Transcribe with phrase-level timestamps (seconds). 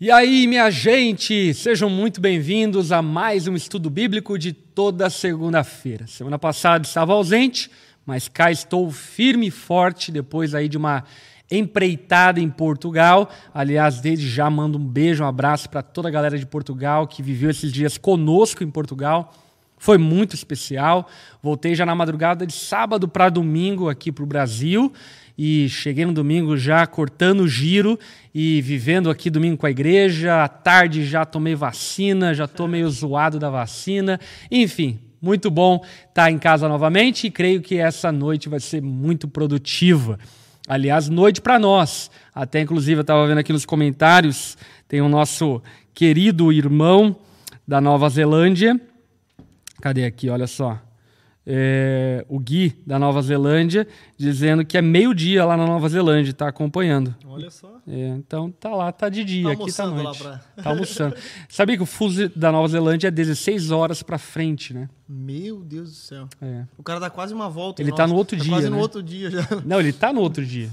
[0.00, 6.06] E aí, minha gente, sejam muito bem-vindos a mais um estudo bíblico de toda segunda-feira.
[6.06, 7.68] Semana passada estava ausente,
[8.06, 11.02] mas cá estou firme e forte depois aí de uma
[11.50, 13.28] empreitada em Portugal.
[13.52, 17.20] Aliás, desde já mando um beijo, um abraço para toda a galera de Portugal que
[17.20, 19.34] viveu esses dias conosco em Portugal.
[19.78, 21.08] Foi muito especial.
[21.42, 24.92] Voltei já na madrugada de sábado para domingo aqui para o Brasil
[25.38, 27.96] e cheguei no domingo já cortando o giro
[28.34, 30.42] e vivendo aqui domingo com a igreja.
[30.42, 34.18] À tarde já tomei vacina, já estou meio zoado da vacina.
[34.50, 39.28] Enfim, muito bom estar em casa novamente e creio que essa noite vai ser muito
[39.28, 40.18] produtiva.
[40.66, 42.10] Aliás, noite para nós.
[42.34, 45.62] Até inclusive eu estava vendo aqui nos comentários, tem o nosso
[45.94, 47.14] querido irmão
[47.66, 48.78] da Nova Zelândia.
[49.80, 50.28] Cadê aqui?
[50.28, 50.87] Olha só
[51.50, 56.46] é, o Gui da Nova Zelândia, dizendo que é meio-dia lá na Nova Zelândia, está
[56.46, 57.16] acompanhando.
[57.26, 57.80] Olha só.
[57.88, 60.04] É, então tá lá, tá de dia, tá aqui tá noite.
[60.04, 60.62] Lá pra...
[60.62, 61.16] Tá almoçando.
[61.48, 64.90] Sabia que o fuso da Nova Zelândia é 16 horas para frente, né?
[65.08, 66.28] Meu Deus do céu.
[66.42, 66.66] É.
[66.76, 67.80] O cara dá quase uma volta.
[67.80, 68.52] Ele tá no outro tá dia.
[68.52, 68.76] Quase né?
[68.76, 69.48] no outro dia já.
[69.64, 70.68] Não, ele tá no outro dia.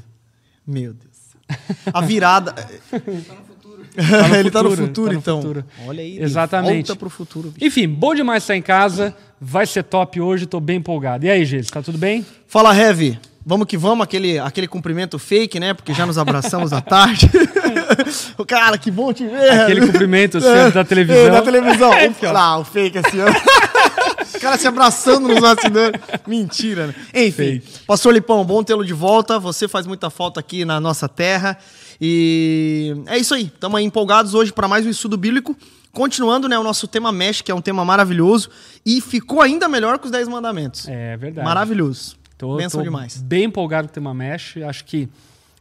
[0.67, 1.15] Meu Deus.
[1.93, 2.53] A virada.
[3.95, 5.41] Tá ele tá no futuro, futuro, tá no então.
[5.41, 5.65] futuro.
[5.87, 6.19] Olha aí.
[6.21, 6.87] Exatamente.
[6.87, 7.51] Volta pro futuro.
[7.51, 7.65] bicho.
[7.65, 9.15] Enfim, bom demais estar em casa.
[9.39, 11.25] Vai ser top hoje, tô bem empolgado.
[11.25, 12.25] E aí, Gês, tá tudo bem?
[12.47, 13.19] Fala, Heavy.
[13.47, 15.75] Vamos que vamos, aquele, aquele cumprimento fake, né?
[15.75, 17.29] Porque já nos abraçamos à tarde.
[18.39, 19.51] o cara, que bom te ver.
[19.51, 21.27] Aquele cumprimento sempre da televisão.
[21.27, 21.91] É, da televisão.
[21.91, 22.35] Aqui, ó.
[22.35, 23.27] ah, o fake assim, ó.
[24.35, 26.01] O cara se abraçando nos bastidores.
[26.25, 26.95] Mentira, né?
[27.13, 29.37] Enfim, Pastor Lipão, bom tê-lo de volta.
[29.37, 31.55] Você faz muita falta aqui na nossa terra.
[31.99, 33.45] E é isso aí.
[33.45, 35.55] Estamos empolgados hoje para mais um estudo bíblico.
[35.91, 38.49] Continuando, né, o nosso tema mesh, que é um tema maravilhoso.
[38.85, 40.87] E ficou ainda melhor que os 10 mandamentos.
[40.87, 41.45] É verdade.
[41.45, 42.17] Maravilhoso.
[42.37, 43.21] Tô, Benção tô demais.
[43.21, 44.57] bem empolgado com o tema Mesh.
[44.57, 45.07] Acho que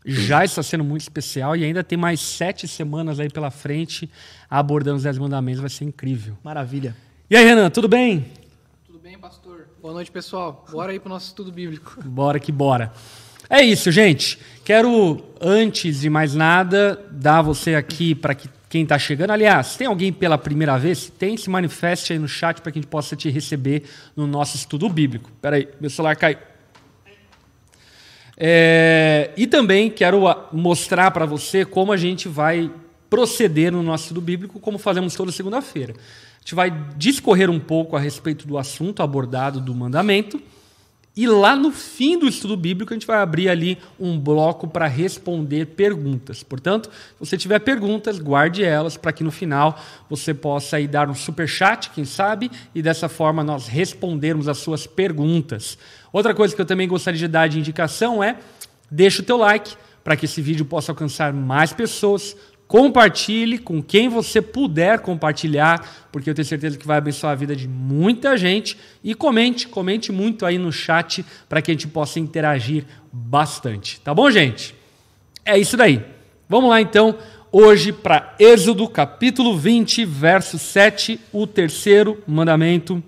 [0.04, 4.10] já está sendo muito especial e ainda tem mais sete semanas aí pela frente
[4.50, 5.60] abordando os Dez Mandamentos.
[5.60, 6.36] Vai ser incrível.
[6.42, 6.96] Maravilha.
[7.30, 8.26] E aí, Renan, tudo bem?
[8.86, 9.68] Tudo bem, pastor?
[9.80, 10.64] Boa noite, pessoal.
[10.70, 12.02] Bora aí pro nosso estudo bíblico.
[12.04, 12.92] Bora que bora.
[13.48, 14.38] É isso, gente.
[14.64, 19.30] Quero, antes de mais nada, dar você aqui para que quem está chegando.
[19.30, 20.98] Aliás, tem alguém pela primeira vez?
[20.98, 23.84] Se tem, se manifeste aí no chat para que a gente possa te receber
[24.16, 25.30] no nosso estudo bíblico.
[25.30, 26.38] Espera aí, meu celular caiu.
[28.36, 32.68] É, e também quero mostrar para você como a gente vai
[33.08, 35.92] proceder no nosso estudo bíblico, como fazemos toda segunda-feira.
[35.92, 40.42] A gente vai discorrer um pouco a respeito do assunto abordado do mandamento.
[41.16, 44.88] E lá no fim do estudo bíblico, a gente vai abrir ali um bloco para
[44.88, 46.42] responder perguntas.
[46.42, 49.80] Portanto, se você tiver perguntas, guarde elas para que no final
[50.10, 54.58] você possa aí dar um super chat, quem sabe, e dessa forma nós respondermos as
[54.58, 55.78] suas perguntas.
[56.12, 58.38] Outra coisa que eu também gostaria de dar de indicação é
[58.90, 62.36] deixa o teu like para que esse vídeo possa alcançar mais pessoas.
[62.66, 67.54] Compartilhe com quem você puder compartilhar, porque eu tenho certeza que vai abençoar a vida
[67.54, 68.78] de muita gente.
[69.02, 74.00] E comente, comente muito aí no chat para que a gente possa interagir bastante.
[74.00, 74.74] Tá bom, gente?
[75.44, 76.04] É isso daí.
[76.48, 77.16] Vamos lá então,
[77.52, 83.02] hoje para Êxodo capítulo 20, verso 7, o terceiro mandamento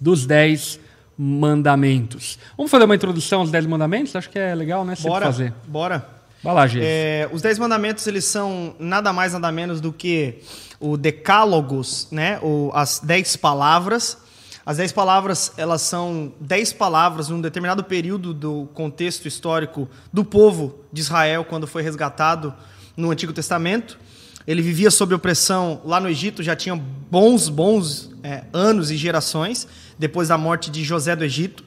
[0.00, 0.80] dos dez
[1.16, 2.38] mandamentos.
[2.56, 4.16] Vamos fazer uma introdução aos dez mandamentos?
[4.16, 4.94] Acho que é legal, né?
[4.94, 5.26] Sempre Bora.
[5.26, 5.52] fazer.
[5.66, 6.23] Bora.
[6.44, 6.84] Vai lá, gente.
[6.84, 10.42] É, os Dez Mandamentos, eles são nada mais, nada menos do que
[10.78, 12.38] o Decálogos, né?
[12.42, 14.18] O, as Dez Palavras.
[14.66, 20.80] As Dez Palavras, elas são dez palavras num determinado período do contexto histórico do povo
[20.92, 22.52] de Israel, quando foi resgatado
[22.94, 23.98] no Antigo Testamento.
[24.46, 29.66] Ele vivia sob opressão lá no Egito, já tinha bons, bons é, anos e gerações,
[29.98, 31.64] depois da morte de José do Egito.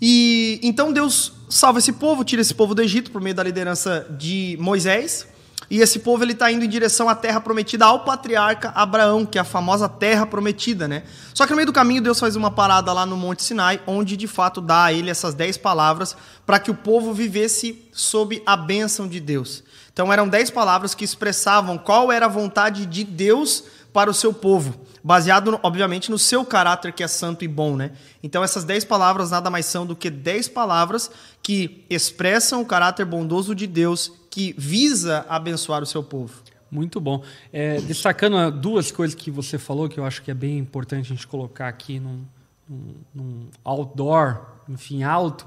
[0.00, 4.06] E então Deus salva esse povo, tira esse povo do Egito por meio da liderança
[4.10, 5.26] de Moisés.
[5.70, 9.36] E esse povo ele está indo em direção à terra prometida ao patriarca Abraão, que
[9.36, 11.02] é a famosa terra prometida, né?
[11.34, 14.16] Só que no meio do caminho Deus faz uma parada lá no Monte Sinai, onde
[14.16, 16.16] de fato dá a ele essas dez palavras
[16.46, 19.62] para que o povo vivesse sob a bênção de Deus.
[19.92, 24.32] Então eram dez palavras que expressavam qual era a vontade de Deus para o seu
[24.32, 27.92] povo, baseado, obviamente, no seu caráter que é santo e bom, né?
[28.22, 31.10] Então essas dez palavras nada mais são do que dez palavras
[31.42, 36.34] que expressam o caráter bondoso de Deus que visa abençoar o seu povo.
[36.70, 37.22] Muito bom.
[37.50, 41.06] É, destacando ah, duas coisas que você falou, que eu acho que é bem importante
[41.06, 42.24] a gente colocar aqui num,
[42.68, 45.46] num- num outdoor, enfim, alto.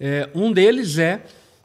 [0.00, 1.24] É, um deles é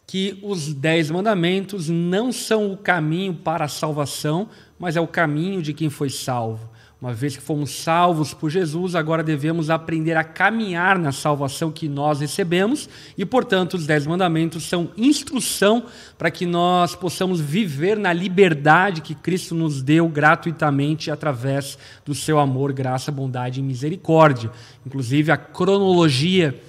[0.10, 5.62] que os dez mandamentos não são o caminho para a salvação, mas é o caminho
[5.62, 6.68] de quem foi salvo.
[7.00, 11.88] Uma vez que fomos salvos por Jesus, agora devemos aprender a caminhar na salvação que
[11.88, 15.86] nós recebemos e, portanto, os Dez Mandamentos são instrução
[16.18, 22.40] para que nós possamos viver na liberdade que Cristo nos deu gratuitamente através do seu
[22.40, 24.50] amor, graça, bondade e misericórdia.
[24.84, 26.60] Inclusive, a cronologia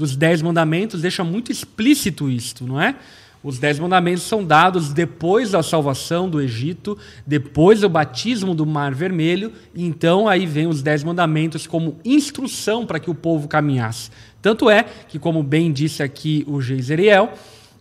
[0.00, 2.96] dos Dez Mandamentos deixa muito explícito isto, não é?
[3.42, 8.94] Os dez mandamentos são dados depois da salvação do Egito, depois do batismo do Mar
[8.94, 14.10] Vermelho, e então aí vem os dez mandamentos como instrução para que o povo caminhasse.
[14.42, 17.32] Tanto é que, como bem disse aqui o Geiseriel,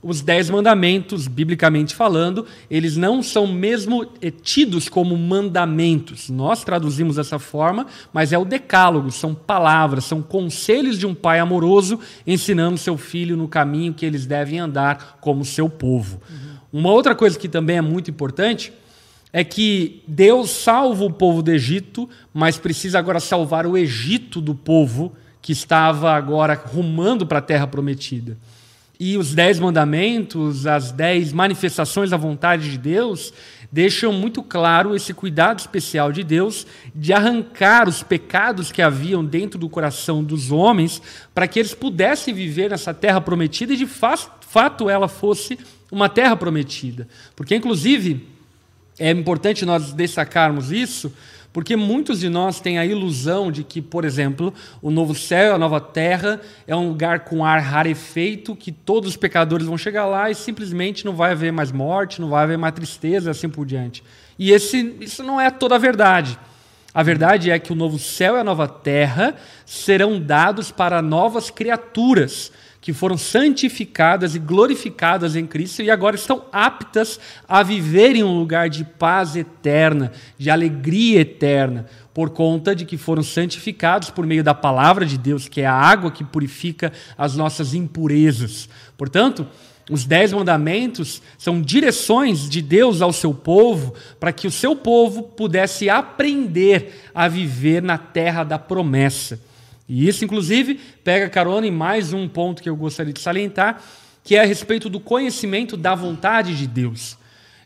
[0.02, 6.30] os dez mandamentos, biblicamente falando, eles não são mesmo eh, tidos como mandamentos.
[6.30, 11.40] Nós traduzimos dessa forma, mas é o decálogo, são palavras, são conselhos de um pai
[11.40, 16.22] amoroso ensinando seu filho no caminho que eles devem andar como seu povo.
[16.30, 16.80] Uhum.
[16.80, 18.72] Uma outra coisa que também é muito importante
[19.34, 24.56] é que Deus salva o povo do Egito, mas precisa agora salvar o Egito do
[24.56, 28.38] povo que estava agora rumando para a terra prometida.
[29.00, 33.34] E os dez mandamentos, as dez manifestações da vontade de Deus,
[33.72, 39.58] deixam muito claro esse cuidado especial de Deus de arrancar os pecados que haviam dentro
[39.58, 41.02] do coração dos homens
[41.34, 45.58] para que eles pudessem viver nessa terra prometida e de fato ela fosse
[45.90, 47.08] uma terra prometida.
[47.38, 48.28] Porque, inclusive,
[49.00, 51.14] é importante nós destacarmos isso,
[51.52, 55.58] porque muitos de nós têm a ilusão de que, por exemplo, o novo céu, a
[55.58, 60.30] nova terra, é um lugar com ar rarefeito, que todos os pecadores vão chegar lá
[60.30, 64.04] e simplesmente não vai haver mais morte, não vai haver mais tristeza, assim por diante.
[64.38, 66.38] E esse, isso não é toda a verdade.
[66.94, 69.36] A verdade é que o novo céu e a nova terra
[69.66, 76.46] serão dados para novas criaturas que foram santificadas e glorificadas em Cristo e agora estão
[76.52, 82.86] aptas a viver em um lugar de paz eterna, de alegria eterna, por conta de
[82.86, 86.94] que foram santificados por meio da palavra de Deus, que é a água que purifica
[87.18, 88.70] as nossas impurezas.
[88.98, 89.46] Portanto,
[89.90, 95.24] os dez mandamentos são direções de Deus ao seu povo para que o seu povo
[95.24, 99.49] pudesse aprender a viver na terra da promessa.
[99.90, 103.82] E isso, inclusive, pega carona em mais um ponto que eu gostaria de salientar,
[104.24, 107.18] que é a respeito do conhecimento da vontade de Deus.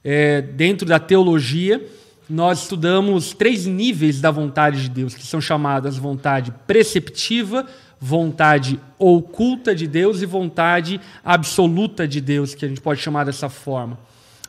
[0.02, 1.86] É, dentro da teologia,
[2.30, 7.66] nós estudamos três níveis da vontade de Deus, que são chamadas vontade preceptiva,
[8.00, 13.50] vontade oculta de Deus e vontade absoluta de Deus, que a gente pode chamar dessa
[13.50, 14.00] forma.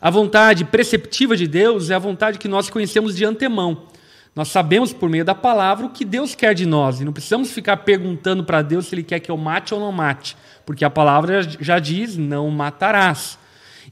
[0.01, 3.83] A vontade preceptiva de Deus é a vontade que nós conhecemos de antemão.
[4.35, 7.53] Nós sabemos por meio da palavra o que Deus quer de nós e não precisamos
[7.53, 10.37] ficar perguntando para Deus se Ele quer que eu mate ou não mate,
[10.67, 13.39] porque a palavra já diz: não matarás.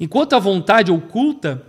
[0.01, 1.63] Enquanto a vontade oculta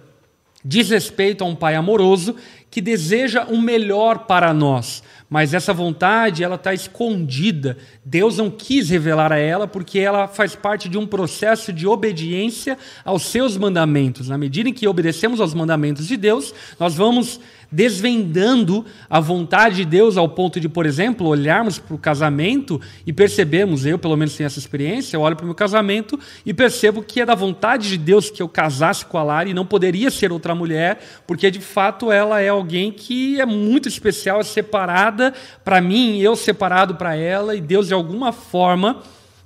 [0.66, 2.36] diz respeito a um pai amoroso
[2.72, 7.78] que deseja o melhor para nós, mas essa vontade ela está escondida.
[8.04, 12.78] Deus não quis revelar a ela porque ela faz parte de um processo de obediência
[13.06, 14.30] aos seus mandamentos.
[14.30, 17.40] Na medida em que obedecemos aos mandamentos de Deus, nós vamos
[17.74, 23.12] desvendando a vontade de Deus ao ponto de, por exemplo, olharmos para o casamento e
[23.12, 27.02] percebemos, eu pelo menos tenho essa experiência, eu olho para o meu casamento e percebo
[27.02, 30.12] que é da vontade de Deus que eu casasse com a Lara e não poderia
[30.12, 35.34] ser outra mulher, porque de fato ela é alguém que é muito especial, é separada
[35.66, 39.02] para mim, eu separado para ela, e Deus de alguma forma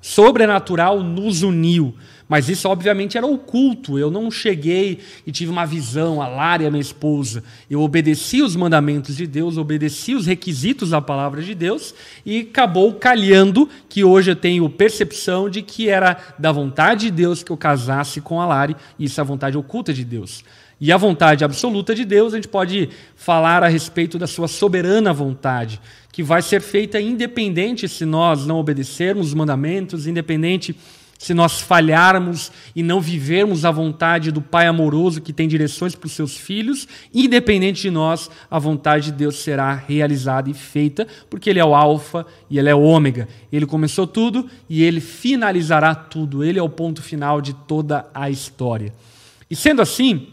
[0.07, 1.93] sobrenatural nos uniu.
[2.29, 3.99] Mas isso, obviamente, era oculto.
[3.99, 7.43] Eu não cheguei e tive uma visão, a Lara, minha esposa.
[7.69, 11.93] Eu obedeci os mandamentos de Deus, obedeci os requisitos da palavra de Deus
[12.25, 17.43] e acabou calhando que hoje eu tenho percepção de que era da vontade de Deus
[17.43, 20.43] que eu casasse com a Lari, e isso é a vontade oculta de Deus.
[20.79, 25.11] E a vontade absoluta de Deus, a gente pode falar a respeito da sua soberana
[25.11, 25.81] vontade,
[26.11, 30.75] que vai ser feita independente se nós não obedecermos os mandamentos, independente
[31.17, 36.05] se nós falharmos e não vivermos a vontade do Pai amoroso que tem direções para
[36.05, 41.49] os seus filhos, independente de nós, a vontade de Deus será realizada e feita, porque
[41.49, 43.27] Ele é o Alfa e Ele é o Ômega.
[43.51, 46.43] Ele começou tudo e Ele finalizará tudo.
[46.43, 48.93] Ele é o ponto final de toda a história.
[49.49, 50.27] E sendo assim,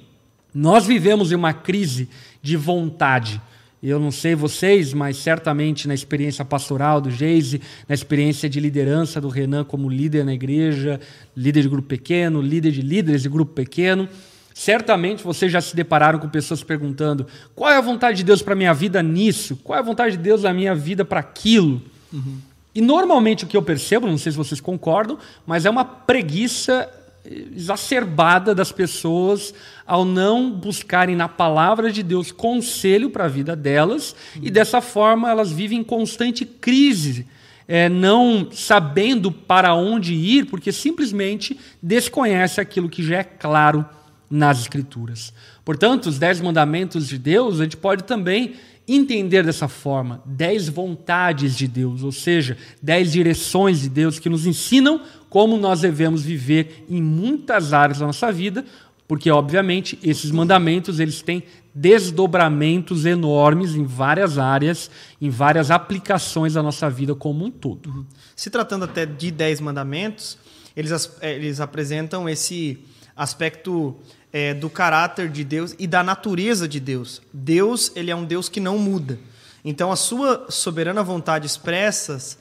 [0.55, 2.09] nós vivemos em uma crise
[2.41, 3.41] de vontade.
[3.83, 9.21] Eu não sei vocês, mas certamente na experiência pastoral do Geise, na experiência de liderança
[9.21, 10.99] do Renan como líder na igreja,
[11.37, 14.09] líder de grupo pequeno, líder de líderes de grupo pequeno,
[14.55, 18.55] certamente vocês já se depararam com pessoas perguntando: qual é a vontade de Deus para
[18.55, 19.57] a minha vida nisso?
[19.57, 21.83] Qual é a vontade de Deus na minha vida para aquilo?
[22.11, 22.39] Uhum.
[22.75, 26.89] E normalmente o que eu percebo, não sei se vocês concordam, mas é uma preguiça
[27.25, 29.55] exacerbada das pessoas
[29.87, 35.31] ao não buscarem na palavra de Deus conselho para a vida delas e dessa forma
[35.31, 37.27] elas vivem em constante crise,
[37.67, 43.85] é, não sabendo para onde ir, porque simplesmente desconhece aquilo que já é claro
[44.31, 45.33] nas Escrituras.
[45.65, 48.55] Portanto, os dez mandamentos de Deus, a gente pode também
[48.87, 54.47] entender dessa forma dez vontades de Deus, ou seja, dez direções de Deus que nos
[54.47, 55.01] ensinam
[55.35, 58.65] como nós devemos viver em muitas áreas da nossa vida,
[59.09, 61.43] porque obviamente esses mandamentos eles têm
[61.75, 64.89] desdobramentos enormes em várias áreas,
[65.21, 68.07] em várias aplicações da nossa vida como um todo.
[68.37, 70.39] Se tratando até de dez mandamentos,
[70.77, 72.79] eles, eles apresentam esse
[73.17, 73.97] aspecto
[74.33, 77.21] é, do caráter de Deus e da natureza de Deus.
[77.33, 79.19] Deus ele é um Deus que não muda.
[79.65, 82.39] Então, a sua soberana vontade expressas,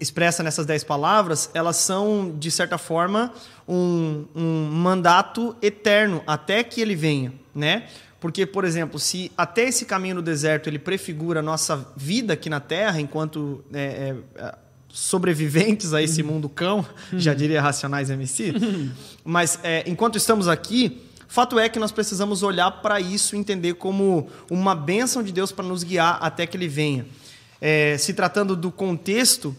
[0.00, 3.32] expressa nessas dez palavras, elas são, de certa forma,
[3.66, 7.32] um, um mandato eterno, até que ele venha.
[7.54, 7.88] Né?
[8.20, 12.48] Porque, por exemplo, se até esse caminho no deserto ele prefigura a nossa vida aqui
[12.48, 14.54] na Terra, enquanto é, é,
[14.88, 18.54] sobreviventes a esse mundo cão, já diria Racionais MC,
[19.24, 23.72] mas é, enquanto estamos aqui, Fato é que nós precisamos olhar para isso e entender
[23.76, 27.06] como uma bênção de Deus para nos guiar até que Ele venha.
[27.58, 29.56] É, se tratando do contexto,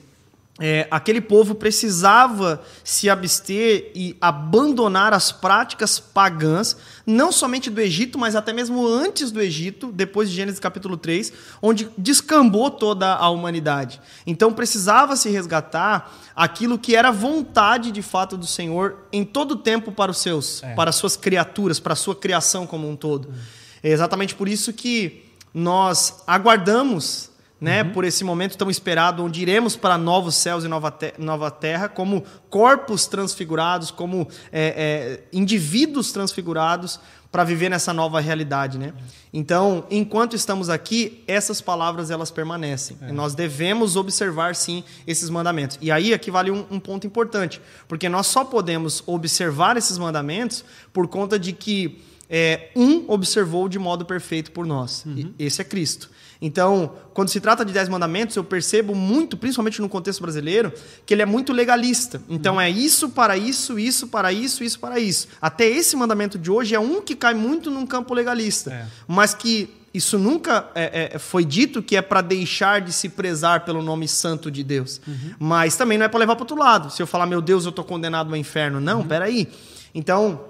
[0.60, 8.20] é, aquele povo precisava se abster e abandonar as práticas pagãs, não somente do Egito,
[8.20, 13.30] mas até mesmo antes do Egito, depois de Gênesis capítulo 3, onde descambou toda a
[13.30, 14.00] humanidade.
[14.28, 19.58] Então precisava se resgatar aquilo que era vontade de fato do Senhor em todo o
[19.58, 20.76] tempo para os seus, é.
[20.76, 23.34] para as suas criaturas, para a sua criação como um todo.
[23.82, 27.33] É exatamente por isso que nós aguardamos
[27.64, 27.92] né, uhum.
[27.92, 31.88] por esse momento tão esperado, onde iremos para novos céus e nova, te nova terra,
[31.88, 37.00] como corpos transfigurados, como é, é, indivíduos transfigurados,
[37.32, 38.94] para viver nessa nova realidade, né?
[39.34, 42.98] Então, enquanto estamos aqui, essas palavras elas permanecem.
[43.02, 43.12] É.
[43.12, 45.80] nós devemos observar sim esses mandamentos.
[45.82, 50.66] E aí aqui vale um, um, ponto importante, porque nós só podemos observar esses mandamentos
[50.92, 55.04] por conta de que é, um observou de modo perfeito por nós.
[55.06, 55.34] Uhum.
[55.40, 56.12] esse é Cristo.
[56.46, 60.74] Então, quando se trata de dez mandamentos, eu percebo muito, principalmente no contexto brasileiro,
[61.06, 62.22] que ele é muito legalista.
[62.28, 65.30] Então, é isso para isso, isso para isso, isso para isso.
[65.42, 68.86] Até esse mandamento de hoje é um que cai muito num campo legalista, é.
[69.08, 73.64] mas que isso nunca é, é, foi dito que é para deixar de se prezar
[73.64, 75.00] pelo nome santo de Deus.
[75.08, 75.36] Uhum.
[75.40, 76.92] Mas também não é para levar para outro lado.
[76.92, 78.82] Se eu falar, meu Deus, eu estou condenado ao inferno.
[78.82, 79.08] Não, uhum.
[79.08, 79.48] peraí.
[79.96, 80.42] Então,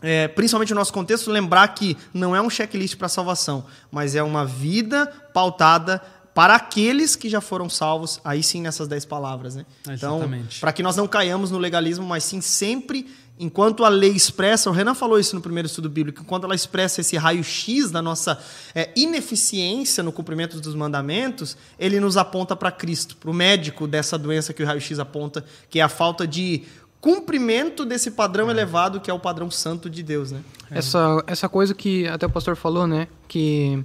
[0.00, 4.22] é, principalmente no nosso contexto, lembrar que não é um checklist para salvação, mas é
[4.22, 6.00] uma vida pautada
[6.38, 9.56] para aqueles que já foram salvos, aí sim nessas dez palavras.
[9.56, 9.66] Né?
[9.88, 10.20] Então,
[10.60, 13.08] para que nós não caiamos no legalismo, mas sim sempre,
[13.40, 17.00] enquanto a lei expressa, o Renan falou isso no primeiro estudo bíblico, enquanto ela expressa
[17.00, 18.38] esse raio-x da nossa
[18.72, 24.16] é, ineficiência no cumprimento dos mandamentos, ele nos aponta para Cristo, para o médico dessa
[24.16, 26.62] doença que o raio-x aponta, que é a falta de
[27.00, 28.50] cumprimento desse padrão é.
[28.52, 30.40] elevado que é o padrão santo de Deus, né?
[30.70, 33.08] Essa, essa coisa que até o pastor falou, né?
[33.26, 33.82] Que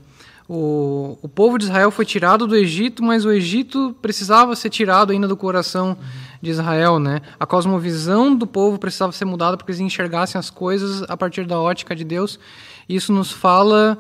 [0.48, 5.12] o, o povo de Israel foi tirado do Egito, mas o Egito precisava ser tirado
[5.12, 5.96] ainda do coração uhum.
[6.42, 7.22] de Israel, né?
[7.40, 11.46] A cosmovisão do povo precisava ser mudada para que eles enxergassem as coisas a partir
[11.46, 12.40] da ótica de Deus.
[12.90, 13.98] Isso nos fala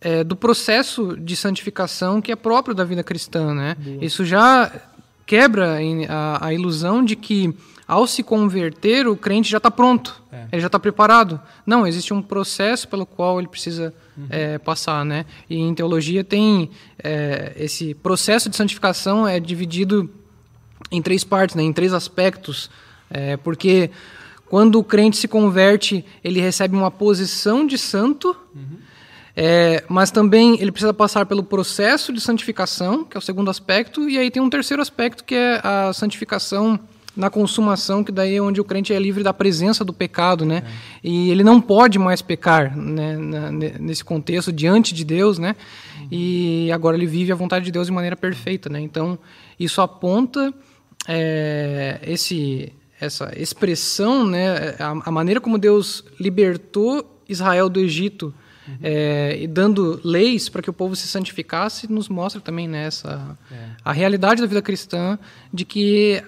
[0.00, 3.76] é, do processo de santificação que é próprio da vida cristã, né?
[3.78, 4.04] Boa.
[4.04, 4.72] Isso já
[5.24, 7.54] quebra a, a ilusão de que
[7.86, 10.46] ao se converter, o crente já está pronto, é.
[10.50, 11.40] ele já está preparado.
[11.64, 14.26] Não, existe um processo pelo qual ele precisa uhum.
[14.28, 15.24] é, passar, né?
[15.48, 16.70] E em teologia tem
[17.02, 20.10] é, esse processo de santificação é dividido
[20.90, 21.62] em três partes, né?
[21.62, 22.68] Em três aspectos,
[23.08, 23.90] é, porque
[24.46, 28.36] quando o crente se converte, ele recebe uma posição de santo.
[28.52, 28.78] Uhum.
[29.38, 34.08] É, mas também ele precisa passar pelo processo de santificação, que é o segundo aspecto,
[34.08, 36.80] e aí tem um terceiro aspecto que é a santificação
[37.16, 40.62] na consumação, que daí é onde o crente é livre da presença do pecado, né?
[40.66, 40.70] É.
[41.02, 43.16] E ele não pode mais pecar, né?
[43.16, 45.56] Na, nesse contexto diante de Deus, né?
[45.98, 46.08] Uhum.
[46.12, 48.80] E agora ele vive a vontade de Deus de maneira perfeita, né?
[48.80, 49.18] Então
[49.58, 50.52] isso aponta
[51.08, 54.74] é, esse essa expressão, né?
[54.78, 58.34] A, a, maneira como Deus libertou Israel do Egito.
[58.68, 58.78] Uhum.
[58.82, 63.36] É, e dando leis para que o povo se santificasse, nos mostra também nessa né,
[63.52, 63.68] é.
[63.84, 65.16] a realidade da vida cristã
[65.54, 66.20] de que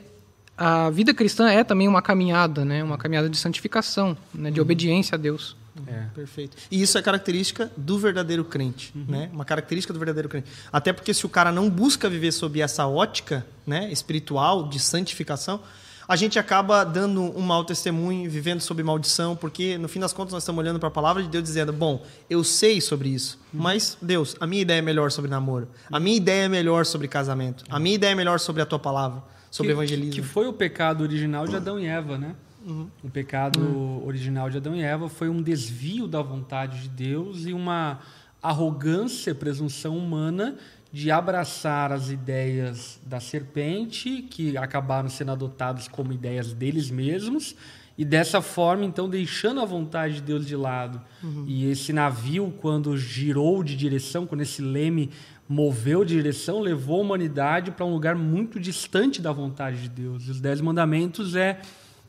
[0.58, 2.82] a vida cristã é também uma caminhada, né?
[2.82, 4.50] Uma caminhada de santificação, né?
[4.50, 4.66] de uhum.
[4.66, 5.56] obediência a Deus.
[5.86, 6.06] É.
[6.12, 6.56] Perfeito.
[6.68, 9.04] E isso é característica do verdadeiro crente, uhum.
[9.06, 9.30] né?
[9.32, 10.50] Uma característica do verdadeiro crente.
[10.72, 15.60] Até porque se o cara não busca viver sob essa ótica, né, espiritual de santificação,
[16.08, 20.32] a gente acaba dando um mau testemunho, vivendo sob maldição, porque no fim das contas
[20.32, 23.98] nós estamos olhando para a palavra de Deus dizendo: Bom, eu sei sobre isso, mas
[24.00, 27.62] Deus, a minha ideia é melhor sobre namoro, a minha ideia é melhor sobre casamento,
[27.68, 30.14] a minha ideia é melhor sobre a tua palavra, sobre que, evangelismo.
[30.14, 32.34] Que foi o pecado original de Adão e Eva, né?
[32.66, 32.88] Uhum.
[33.04, 34.06] O pecado uhum.
[34.06, 38.00] original de Adão e Eva foi um desvio da vontade de Deus e uma
[38.42, 40.56] arrogância, presunção humana
[40.92, 47.54] de abraçar as ideias da serpente, que acabaram sendo adotadas como ideias deles mesmos,
[47.97, 51.00] e dessa forma, então, deixando a vontade de Deus de lado.
[51.23, 51.45] Uhum.
[51.49, 55.11] E esse navio, quando girou de direção, quando esse leme
[55.49, 60.28] moveu de direção, levou a humanidade para um lugar muito distante da vontade de Deus.
[60.28, 61.61] Os Dez Mandamentos é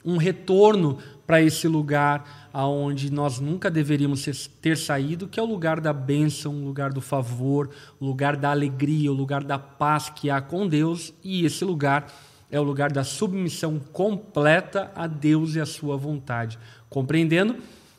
[0.06, 5.80] um retorno para esse lugar aonde nós nunca deveríamos ter saído, que é o lugar
[5.80, 7.70] da bênção, o lugar do favor,
[8.00, 12.12] o lugar da alegria, o lugar da paz que há com Deus, e esse lugar
[12.50, 16.58] é o lugar da submissão completa a Deus e a sua vontade.
[16.90, 17.58] Compreendendo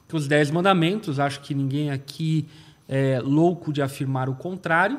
[0.08, 2.48] que os dez mandamentos, acho que ninguém aqui
[2.88, 4.98] é louco de afirmar o contrário,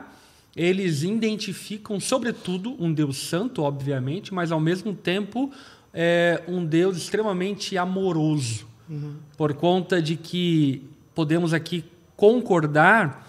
[0.55, 5.51] eles identificam, sobretudo, um Deus santo, obviamente, mas ao mesmo tempo
[5.93, 9.15] é um Deus extremamente amoroso, uhum.
[9.37, 11.83] por conta de que podemos aqui
[12.15, 13.27] concordar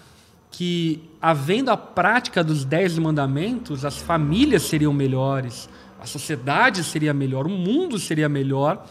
[0.51, 5.67] que, havendo a prática dos dez mandamentos, as famílias seriam melhores,
[5.99, 8.85] a sociedade seria melhor, o mundo seria melhor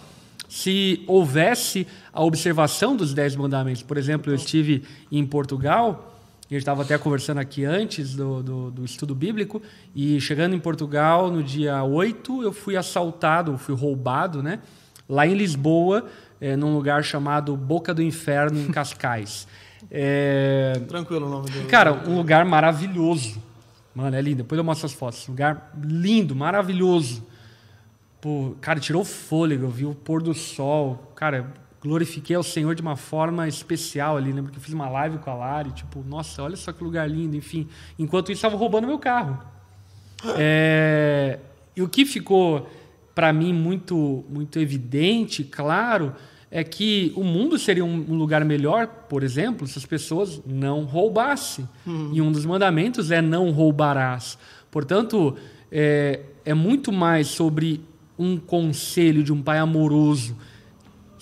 [0.48, 3.82] se houvesse a observação dos dez mandamentos.
[3.82, 6.11] Por exemplo, eu estive em Portugal
[6.54, 9.62] a gente estava até conversando aqui antes do, do, do, estudo bíblico,
[9.94, 14.60] e chegando em Portugal, no dia 8, eu fui assaltado, fui roubado, né?
[15.08, 16.06] Lá em Lisboa,
[16.40, 19.46] é, num lugar chamado Boca do Inferno, em Cascais.
[19.90, 20.80] É...
[20.88, 21.66] Tranquilo o nome dele.
[21.68, 23.42] Cara, um lugar maravilhoso.
[23.94, 24.38] Mano, é lindo.
[24.38, 25.26] Depois eu mostro as fotos.
[25.28, 27.26] Lugar lindo, maravilhoso.
[28.20, 31.12] Pô, cara, tirou fôlego, viu o pôr do sol.
[31.14, 34.32] Cara, glorifiquei ao Senhor de uma forma especial ali.
[34.32, 37.10] Lembro que eu fiz uma live com a Lari, tipo, nossa, olha só que lugar
[37.10, 37.68] lindo, enfim.
[37.98, 39.38] Enquanto isso, estava roubando meu carro.
[40.36, 41.40] É,
[41.76, 42.70] e o que ficou
[43.14, 46.14] para mim muito, muito evidente, claro,
[46.50, 51.68] é que o mundo seria um lugar melhor, por exemplo, se as pessoas não roubassem.
[51.86, 52.10] Uhum.
[52.12, 54.38] E um dos mandamentos é não roubarás.
[54.70, 55.36] Portanto,
[55.70, 57.80] é, é muito mais sobre
[58.18, 60.36] um conselho de um pai amoroso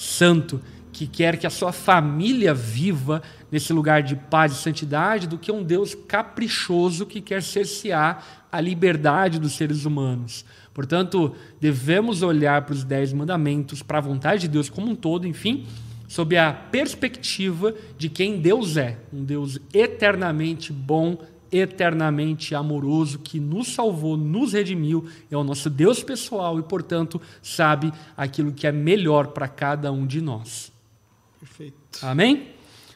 [0.01, 0.61] santo
[0.93, 5.53] que quer que a sua família viva nesse lugar de paz e santidade do que
[5.53, 10.45] um Deus caprichoso que quer cercear a liberdade dos seres humanos.
[10.73, 15.27] Portanto, devemos olhar para os dez mandamentos, para a vontade de Deus como um todo,
[15.27, 15.67] enfim,
[16.09, 21.19] sob a perspectiva de quem Deus é, um Deus eternamente bom,
[21.53, 27.93] eternamente amoroso, que nos salvou, nos redimiu, é o nosso Deus pessoal e, portanto, sabe
[28.17, 30.73] aquilo que é melhor para cada um de nós.
[31.39, 31.77] Perfeito.
[32.03, 32.49] Amém?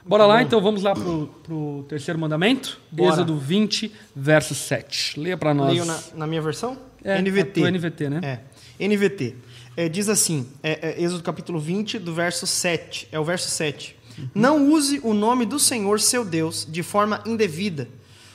[0.06, 3.14] Bora lá, então vamos lá para o terceiro mandamento, Bora.
[3.14, 5.18] Êxodo 20, verso 7.
[5.18, 5.72] Leia para nós.
[5.72, 6.76] Leio na, na, minha versão?
[7.02, 7.62] É, NVT.
[7.62, 8.20] É NVT, né?
[8.78, 8.86] É.
[8.86, 9.34] NVT.
[9.76, 13.08] É, diz assim, é, é, Êxodo capítulo 20, do verso 7.
[13.10, 13.96] É o verso 7.
[14.18, 14.28] Uhum.
[14.34, 17.88] Não use o nome do Senhor, seu Deus, de forma indevida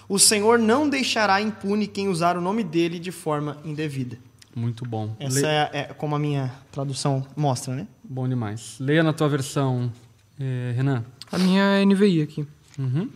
[0.10, 4.18] o Senhor não deixará impune quem usar o nome dele de forma indevida.
[4.56, 5.16] Muito bom.
[5.20, 5.46] Essa Le...
[5.46, 7.88] é, é, como a minha tradução mostra, né?
[8.04, 8.78] Bom demais.
[8.80, 9.92] Leia na tua versão,
[10.40, 11.06] eh, Renan.
[11.32, 12.48] A minha é NVI aqui.
[12.78, 13.08] Uhum.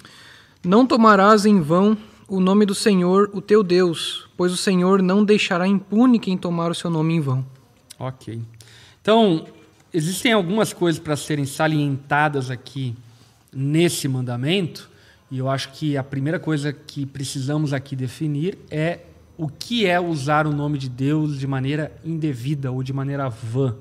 [0.64, 5.26] Não tomarás em vão o nome do Senhor, o teu Deus, pois o Senhor não
[5.26, 7.46] deixará impune quem tomar o seu nome em vão.
[7.98, 8.40] Ok.
[9.02, 9.48] Então,
[9.92, 12.96] existem algumas coisas para serem salientadas aqui
[13.52, 14.93] nesse mandamento
[15.32, 19.00] e eu acho que a primeira coisa que precisamos aqui definir é
[19.38, 23.76] o que é usar o nome de Deus de maneira indevida ou de maneira vã.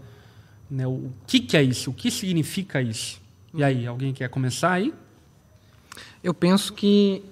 [0.70, 0.86] Né?
[0.86, 1.90] O que, que é isso?
[1.90, 3.20] O que significa isso?
[3.54, 4.94] E aí, alguém quer começar aí?
[6.24, 7.22] Eu penso que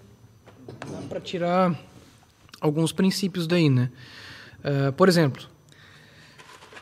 [0.90, 1.75] dá para tirar
[2.61, 3.90] alguns princípios daí, né?
[4.59, 5.46] Uh, por exemplo,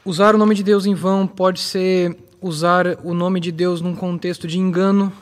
[0.05, 3.95] usar o nome de Deus em vão pode ser usar o nome de Deus num
[3.95, 5.13] contexto de engano,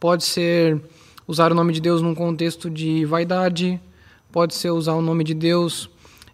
[0.00, 0.80] pode ser
[1.26, 3.80] usar o nome de Deus num contexto de vaidade,
[4.30, 5.88] pode ser usar o nome de Deus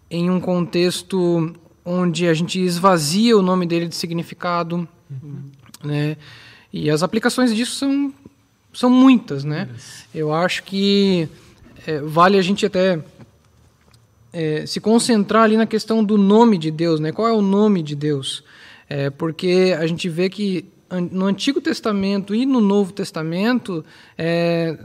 [0.09, 1.53] em um contexto
[1.85, 5.43] onde a gente esvazia o nome dele de significado, uhum.
[5.83, 6.17] né?
[6.73, 8.13] E as aplicações disso são,
[8.73, 9.69] são muitas, né?
[10.13, 11.27] Eu acho que
[11.85, 12.99] é, vale a gente até
[14.31, 17.11] é, se concentrar ali na questão do nome de Deus, né?
[17.11, 18.43] Qual é o nome de Deus?
[18.89, 20.65] É, porque a gente vê que
[20.99, 23.85] no Antigo Testamento e no Novo Testamento,
[24.17, 24.77] é,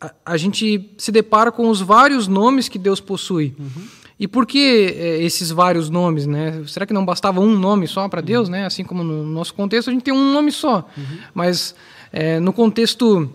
[0.00, 3.54] a, a, gente se depara com os vários nomes que Deus possui.
[3.58, 3.86] Uhum.
[4.18, 6.62] E por que é, esses vários nomes, né?
[6.66, 8.66] Será que não bastava um nome só para Deus, né?
[8.66, 11.18] Assim como no nosso contexto a gente tem um nome só, uhum.
[11.32, 11.74] mas
[12.12, 13.32] é, no contexto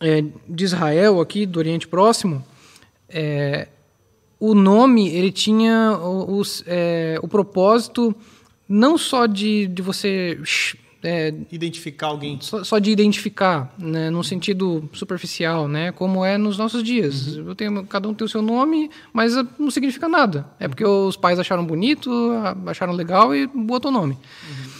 [0.00, 2.44] é, de Israel aqui do Oriente Próximo,
[3.08, 3.68] é,
[4.40, 8.14] o nome ele tinha o, o, é, o propósito
[8.68, 10.38] não só de, de você
[11.02, 12.38] é, identificar alguém.
[12.40, 17.36] Só, só, de identificar, né, num sentido superficial, né, como é nos nossos dias.
[17.36, 17.48] Uhum.
[17.48, 20.46] Eu tenho, cada um tem o seu nome, mas não significa nada.
[20.60, 22.10] É porque os pais acharam bonito,
[22.66, 24.14] acharam legal e botou o nome.
[24.14, 24.70] Uhum.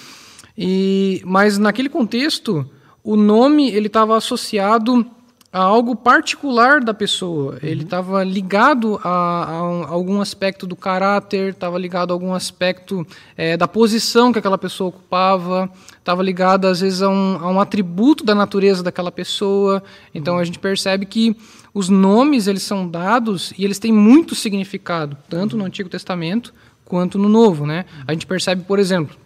[0.57, 2.69] E, mas naquele contexto,
[3.03, 5.07] o nome ele estava associado
[5.53, 7.53] a algo particular da pessoa.
[7.53, 7.59] Uhum.
[7.63, 9.57] Ele estava ligado a, a,
[9.89, 14.89] algum aspecto do caráter, estava ligado a algum aspecto é, da posição que aquela pessoa
[14.89, 19.83] ocupava, estava ligado às vezes a um, a um, atributo da natureza daquela pessoa.
[20.15, 20.41] Então uhum.
[20.41, 21.37] a gente percebe que
[21.75, 25.61] os nomes eles são dados e eles têm muito significado, tanto uhum.
[25.61, 27.85] no Antigo Testamento quanto no Novo, né?
[28.07, 29.17] A gente percebe, por exemplo,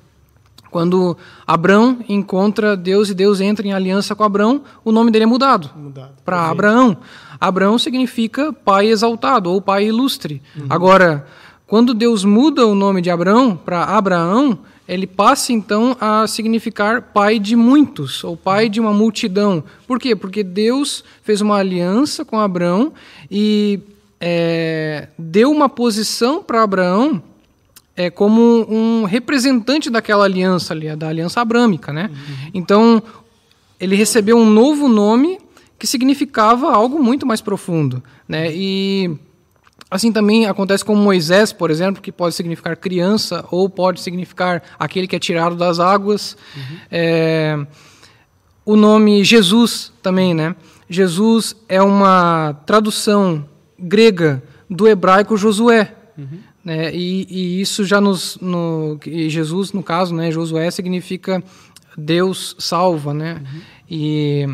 [0.77, 5.27] quando Abrão encontra Deus e Deus entra em aliança com Abrão, o nome dele é
[5.27, 6.13] mudado, mudado.
[6.23, 6.99] para Abraão.
[7.41, 10.43] Abraão significa pai exaltado ou pai ilustre.
[10.55, 10.67] Uhum.
[10.69, 11.27] Agora,
[11.67, 17.39] quando Deus muda o nome de Abrão para Abraão, ele passa então a significar pai
[17.39, 19.65] de muitos, ou pai de uma multidão.
[19.87, 20.15] Por quê?
[20.15, 22.93] Porque Deus fez uma aliança com Abraão
[23.31, 23.81] e
[24.21, 27.23] é, deu uma posição para Abraão
[27.97, 32.11] é, como um representante daquela aliança ali, da aliança abrâmica, né?
[32.13, 32.51] Uhum.
[32.53, 33.03] Então,
[33.81, 35.39] ele recebeu um novo nome
[35.79, 38.51] que significava algo muito mais profundo, né?
[38.53, 39.17] E
[39.91, 45.07] assim também acontece com Moisés, por exemplo, que pode significar criança ou pode significar aquele
[45.07, 46.37] que é tirado das águas.
[46.57, 46.77] Uhum.
[46.91, 47.67] É,
[48.65, 50.55] o nome Jesus também, né?
[50.89, 55.95] Jesus é uma tradução grega do hebraico Josué.
[56.17, 56.39] Uhum.
[56.67, 56.93] Né?
[56.93, 58.37] E, e, isso já nos.
[58.41, 61.41] No, Jesus, no caso, né, Josué significa
[61.97, 63.15] Deus salva.
[63.15, 63.35] Né?
[63.35, 63.61] Uhum.
[63.89, 64.49] E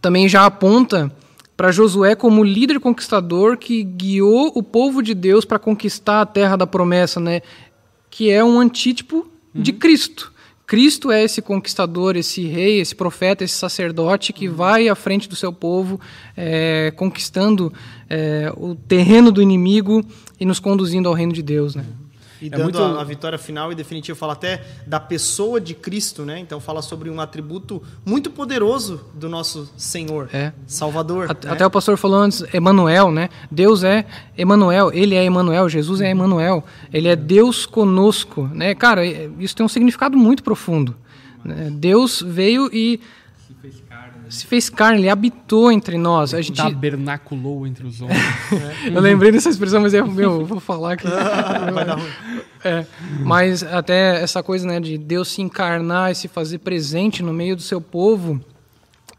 [0.00, 1.12] também já aponta
[1.54, 6.56] para Josué como líder conquistador que guiou o povo de Deus para conquistar a terra
[6.56, 7.42] da promessa, né?
[8.08, 9.62] que é um antítipo uhum.
[9.62, 10.32] de Cristo.
[10.66, 14.54] Cristo é esse conquistador, esse rei, esse profeta, esse sacerdote que uhum.
[14.54, 16.00] vai à frente do seu povo,
[16.34, 17.70] é, conquistando
[18.08, 20.02] é, o terreno do inimigo
[20.38, 21.84] e nos conduzindo ao reino de Deus, né?
[22.40, 22.78] E é dando muito...
[22.78, 26.38] a, a, vitória final e definitiva, fala até da pessoa de Cristo, né?
[26.38, 30.52] Então fala sobre um atributo muito poderoso do nosso Senhor, é.
[30.66, 31.30] Salvador.
[31.30, 31.52] At, né?
[31.52, 33.28] Até o pastor falou antes, Emanuel, né?
[33.50, 34.04] Deus é
[34.36, 38.74] Emanuel, ele é Emanuel, Jesus é Emanuel, ele é Deus conosco, né?
[38.74, 40.94] Cara, é, isso tem um significado muito profundo.
[41.44, 41.70] Né?
[41.72, 43.00] Deus veio e
[44.28, 46.34] se fez carne, ele habitou entre nós.
[46.34, 48.18] A gente tabernaculou entre os homens.
[48.84, 48.88] é.
[48.94, 52.10] Eu lembrei dessa expressão, mas eu, meu, vou falar que vai dar ruim.
[52.64, 52.86] É,
[53.20, 57.54] mas até essa coisa, né, de Deus se encarnar e se fazer presente no meio
[57.54, 58.40] do seu povo,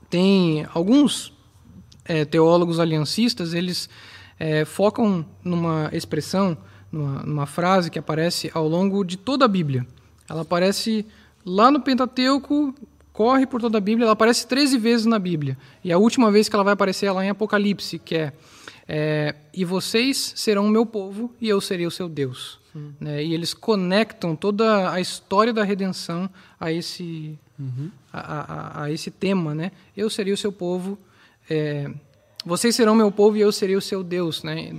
[0.10, 1.32] tem alguns
[2.06, 3.90] é, teólogos aliancistas, eles
[4.40, 6.58] é, focam numa expressão,
[6.92, 9.86] numa, numa frase que aparece ao longo de toda a Bíblia.
[10.28, 11.06] Ela aparece
[11.46, 12.74] lá no Pentateuco,
[13.20, 15.58] corre por toda a Bíblia, ela aparece 13 vezes na Bíblia.
[15.84, 18.32] E a última vez que ela vai aparecer é lá em Apocalipse, que é,
[18.88, 22.62] é E vocês serão o meu povo e eu serei o seu Deus.
[22.74, 22.94] Hum.
[22.98, 23.22] Né?
[23.22, 27.92] E eles conectam toda a história da redenção a esse, uhum.
[28.14, 29.54] a, a, a, esse tema.
[29.54, 29.74] Né?
[29.98, 30.98] Eu serei o seu povo,
[31.50, 31.92] é,
[32.46, 34.44] vocês serão meu povo e eu serei o seu Deus.
[34.44, 34.72] Né?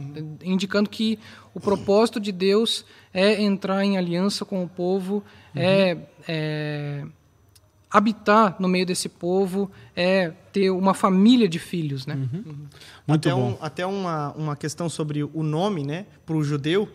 [0.42, 1.18] Indicando que
[1.52, 5.22] o propósito de Deus é entrar em aliança com o povo,
[5.54, 5.60] uhum.
[5.60, 7.04] é, é
[7.90, 12.14] habitar no meio desse povo é ter uma família de filhos, né?
[12.14, 12.42] Uhum.
[12.46, 12.66] Uhum.
[13.06, 13.50] Muito até bom.
[13.50, 16.06] Um, até uma, uma questão sobre o nome, né?
[16.24, 16.88] Para o judeu,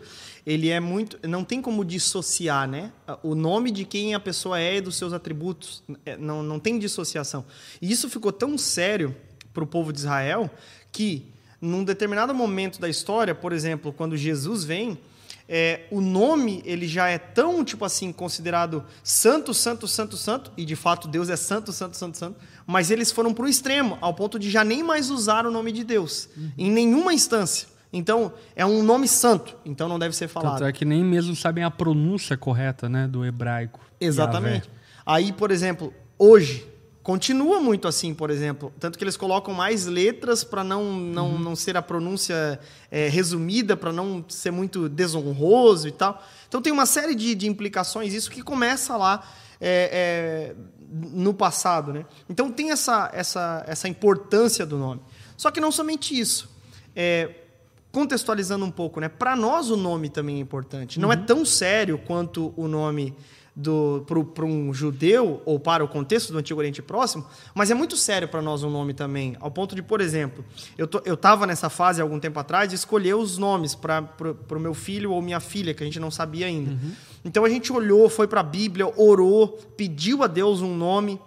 [0.46, 2.92] ele é muito, não tem como dissociar, né?
[3.22, 6.78] O nome de quem a pessoa é e dos seus atributos, é, não, não tem
[6.78, 7.44] dissociação.
[7.82, 9.14] E isso ficou tão sério
[9.52, 10.50] para o povo de Israel
[10.90, 11.26] que,
[11.60, 14.98] num determinado momento da história, por exemplo, quando Jesus vem,
[15.48, 20.64] é, o nome ele já é tão tipo assim considerado santo, santo, santo, santo e
[20.64, 22.36] de fato Deus é santo, santo, santo, santo.
[22.66, 25.70] Mas eles foram para o extremo ao ponto de já nem mais usar o nome
[25.70, 26.50] de Deus uhum.
[26.58, 27.68] em nenhuma instância.
[27.92, 30.58] Então é um nome santo, então não deve ser falado.
[30.58, 33.80] Tanto é que nem mesmo sabem a pronúncia correta, né, do hebraico.
[34.00, 34.68] Exatamente.
[35.04, 36.66] Aí, por exemplo, hoje
[37.06, 38.72] Continua muito assim, por exemplo.
[38.80, 41.38] Tanto que eles colocam mais letras para não, não, uhum.
[41.38, 42.58] não ser a pronúncia
[42.90, 46.20] é, resumida, para não ser muito desonroso e tal.
[46.48, 49.24] Então tem uma série de, de implicações, isso que começa lá
[49.60, 50.56] é, é,
[50.90, 51.92] no passado.
[51.92, 52.04] Né?
[52.28, 55.00] Então tem essa, essa, essa importância do nome.
[55.36, 56.50] Só que não somente isso.
[56.96, 57.30] É,
[57.92, 59.08] contextualizando um pouco, né?
[59.08, 60.98] Para nós o nome também é importante.
[60.98, 63.14] Não é tão sério quanto o nome
[64.34, 68.28] para um judeu ou para o contexto do Antigo Oriente Próximo, mas é muito sério
[68.28, 70.44] para nós um nome também, ao ponto de, por exemplo,
[70.76, 74.06] eu estava nessa fase algum tempo atrás de escolher os nomes para
[74.50, 76.72] o meu filho ou minha filha, que a gente não sabia ainda.
[76.72, 76.92] Uhum.
[77.24, 81.18] Então a gente olhou, foi para a Bíblia, orou, pediu a Deus um nome,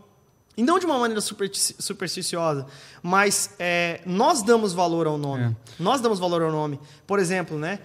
[0.56, 2.66] e não de uma maneira supersticiosa,
[3.02, 5.44] mas é, nós damos valor ao nome.
[5.44, 5.56] É.
[5.80, 6.78] Nós damos valor ao nome.
[7.08, 7.80] Por exemplo, né?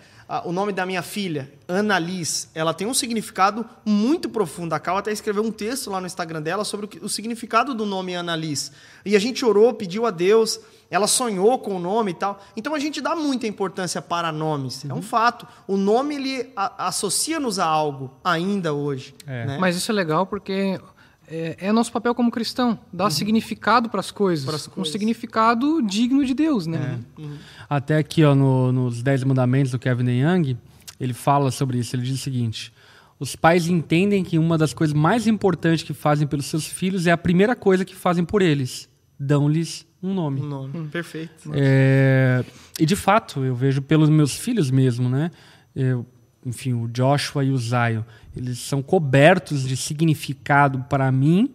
[0.44, 4.72] O nome da minha filha, Annalise, ela tem um significado muito profundo.
[4.72, 7.84] A Cal até escreveu um texto lá no Instagram dela sobre o, o significado do
[7.84, 8.70] nome Annalise.
[9.04, 12.40] E a gente orou, pediu a Deus, ela sonhou com o nome e tal.
[12.56, 14.84] Então a gente dá muita importância para nomes.
[14.84, 14.90] Uhum.
[14.90, 15.02] É um uhum.
[15.02, 15.46] fato.
[15.66, 19.14] O nome ele associa-nos a algo ainda hoje.
[19.26, 19.46] É.
[19.46, 19.58] Né?
[19.58, 20.80] Mas isso é legal porque
[21.28, 23.10] é, é, nosso papel como cristão, dar uhum.
[23.10, 27.00] significado para as coisas, coisas, um significado digno de Deus, né?
[27.18, 27.20] É.
[27.20, 27.36] Uhum.
[27.68, 30.56] Até aqui, ó, no, nos Dez Mandamentos do Kevin Young,
[31.00, 31.96] ele fala sobre isso.
[31.96, 32.72] Ele diz o seguinte:
[33.18, 37.12] os pais entendem que uma das coisas mais importantes que fazem pelos seus filhos é
[37.12, 40.42] a primeira coisa que fazem por eles, dão-lhes um nome.
[40.42, 40.88] Um nome, hum.
[40.88, 41.50] perfeito.
[41.54, 42.44] É,
[42.78, 45.30] e de fato, eu vejo pelos meus filhos mesmo, né?
[45.74, 46.04] Eu,
[46.44, 48.02] enfim, o Joshua e o Zion
[48.36, 51.50] eles são cobertos de significado para mim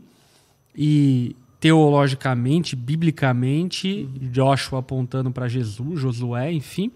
[0.76, 6.92] e teologicamente, biblicamente, Joshua apontando para Jesus, Josué, enfim,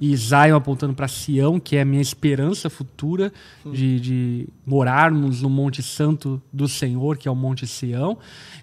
[0.00, 3.30] e Zion apontando para Sião, que é a minha esperança futura
[3.70, 8.16] de, de, morarmos no Monte Santo do Senhor, que é o Monte Sião.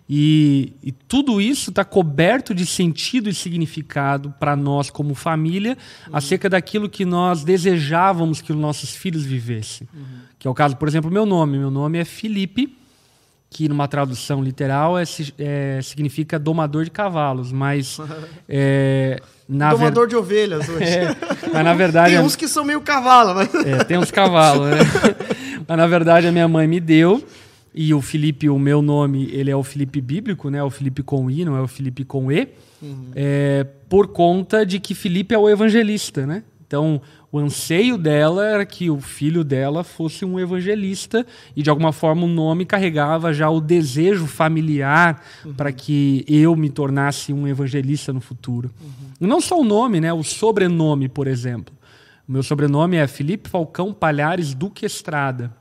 [0.10, 6.16] E, e tudo isso está coberto de sentido e significado para nós como família, uhum.
[6.16, 9.88] acerca daquilo que nós desejávamos que os nossos filhos vivessem.
[9.94, 10.02] Uhum.
[10.40, 11.60] Que é o caso, por exemplo, meu nome.
[11.60, 12.76] Meu nome é Felipe,
[13.50, 15.04] que numa tradução literal é,
[15.40, 17.98] é significa domador de cavalos, mas
[18.48, 20.10] é, domador ver...
[20.10, 20.84] de ovelhas hoje.
[20.84, 21.16] É,
[21.54, 24.78] mas na verdade tem uns que são meio cavalo, mas é, tem uns cavalos, né?
[25.68, 27.24] mas na verdade a minha mãe me deu
[27.74, 30.64] e o Felipe, o meu nome, ele é o Felipe bíblico, né?
[30.64, 32.48] O Felipe com I, não é o Felipe com E,
[32.82, 33.12] uhum.
[33.16, 36.42] é, por conta de que Felipe é o evangelista, né?
[36.66, 41.92] Então, o anseio dela era que o filho dela fosse um evangelista e, de alguma
[41.92, 45.54] forma, o nome carregava já o desejo familiar uhum.
[45.54, 48.72] para que eu me tornasse um evangelista no futuro.
[48.82, 49.28] Uhum.
[49.28, 50.14] Não só o nome, né?
[50.14, 51.76] O sobrenome, por exemplo.
[52.28, 55.52] O meu sobrenome é Felipe Falcão Palhares Duque Estrada.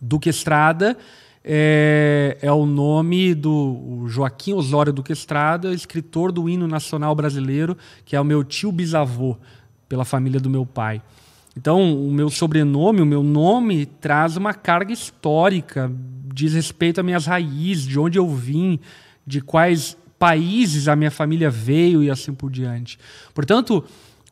[0.00, 0.96] Duque Estrada
[1.48, 8.16] é, é, o nome do Joaquim Osório Duque Estrada, escritor do hino nacional brasileiro, que
[8.16, 9.36] é o meu tio bisavô
[9.88, 11.02] pela família do meu pai.
[11.56, 15.90] Então, o meu sobrenome, o meu nome traz uma carga histórica,
[16.34, 18.78] diz respeito às minhas raízes, de onde eu vim,
[19.26, 22.98] de quais países a minha família veio e assim por diante.
[23.34, 23.82] Portanto,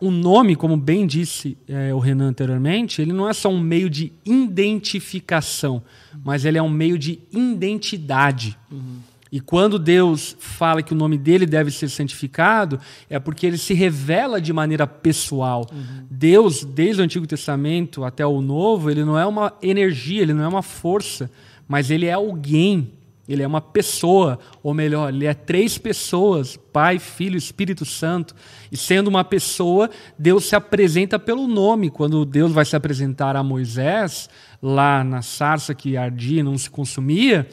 [0.01, 3.89] o nome, como bem disse é, o Renan anteriormente, ele não é só um meio
[3.89, 5.83] de identificação,
[6.23, 8.59] mas ele é um meio de identidade.
[8.71, 8.99] Uhum.
[9.35, 12.79] E quando Deus fala que o nome dele deve ser santificado,
[13.11, 15.67] é porque ele se revela de maneira pessoal.
[15.73, 16.07] Uhum.
[16.09, 20.45] Deus, desde o Antigo Testamento até o Novo, ele não é uma energia, ele não
[20.45, 21.29] é uma força,
[21.67, 22.93] mas ele é alguém.
[23.29, 28.37] Ele é uma pessoa, ou melhor, ele é três pessoas: Pai, Filho, Espírito Santo.
[28.71, 31.91] E sendo uma pessoa, Deus se apresenta pelo nome.
[31.91, 34.31] Quando Deus vai se apresentar a Moisés,
[34.63, 37.49] lá na sarça que ardia e não se consumia,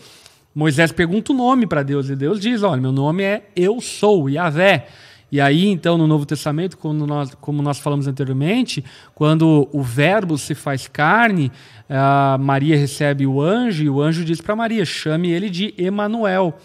[0.53, 4.29] Moisés pergunta o nome para Deus e Deus diz: Olha, meu nome é Eu Sou,
[4.29, 4.87] Yahvé.
[5.31, 8.83] E aí, então, no Novo Testamento, quando nós, como nós falamos anteriormente,
[9.15, 11.49] quando o Verbo se faz carne,
[12.37, 16.59] Maria recebe o anjo e o anjo diz para Maria: chame ele de Emanuel.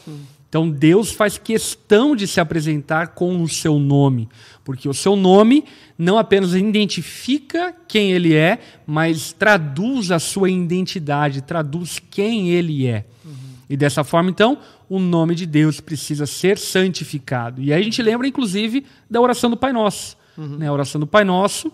[0.48, 4.28] Então Deus faz questão de se apresentar com o seu nome,
[4.64, 5.64] porque o seu nome
[5.96, 13.04] não apenas identifica quem ele é, mas traduz a sua identidade, traduz quem ele é.
[13.68, 17.60] E dessa forma, então, o nome de Deus precisa ser santificado.
[17.60, 20.16] E aí a gente lembra, inclusive, da oração do Pai Nosso.
[20.36, 20.58] Uhum.
[20.58, 20.68] Né?
[20.68, 21.72] A oração do Pai Nosso,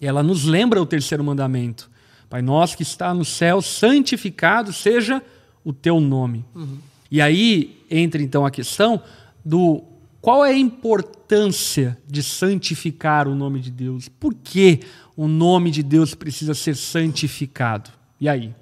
[0.00, 1.90] ela nos lembra o terceiro mandamento.
[2.28, 5.20] Pai nosso que está no céu, santificado seja
[5.64, 6.44] o teu nome.
[6.54, 6.78] Uhum.
[7.10, 9.02] E aí entra então a questão
[9.44, 9.82] do
[10.20, 14.08] qual é a importância de santificar o nome de Deus?
[14.08, 14.80] Por que
[15.16, 17.90] o nome de Deus precisa ser santificado?
[18.20, 18.54] E aí?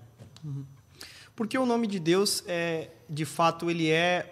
[1.38, 4.28] Porque o nome de Deus é, de fato, ele é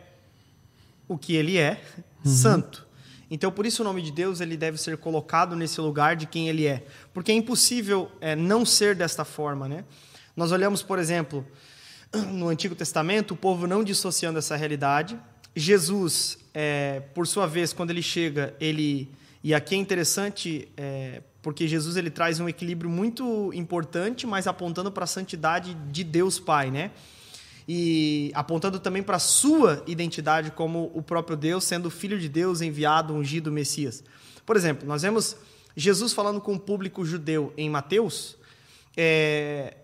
[1.06, 1.80] o que ele é,
[2.24, 2.32] uhum.
[2.32, 2.84] santo.
[3.30, 6.48] Então, por isso o nome de Deus ele deve ser colocado nesse lugar de quem
[6.48, 9.84] ele é, porque é impossível é, não ser desta forma, né?
[10.34, 11.46] Nós olhamos, por exemplo,
[12.32, 15.16] no Antigo Testamento, o povo não dissociando essa realidade.
[15.54, 19.08] Jesus, é, por sua vez, quando ele chega, ele
[19.44, 24.90] E aqui é interessante é, porque Jesus ele traz um equilíbrio muito importante, mas apontando
[24.90, 26.90] para a santidade de Deus Pai, né?
[27.68, 32.62] E apontando também para a sua identidade como o próprio Deus, sendo filho de Deus,
[32.62, 34.02] enviado, ungido, Messias.
[34.44, 35.36] Por exemplo, nós vemos
[35.76, 38.36] Jesus falando com o público judeu em Mateus,
[38.96, 39.76] é,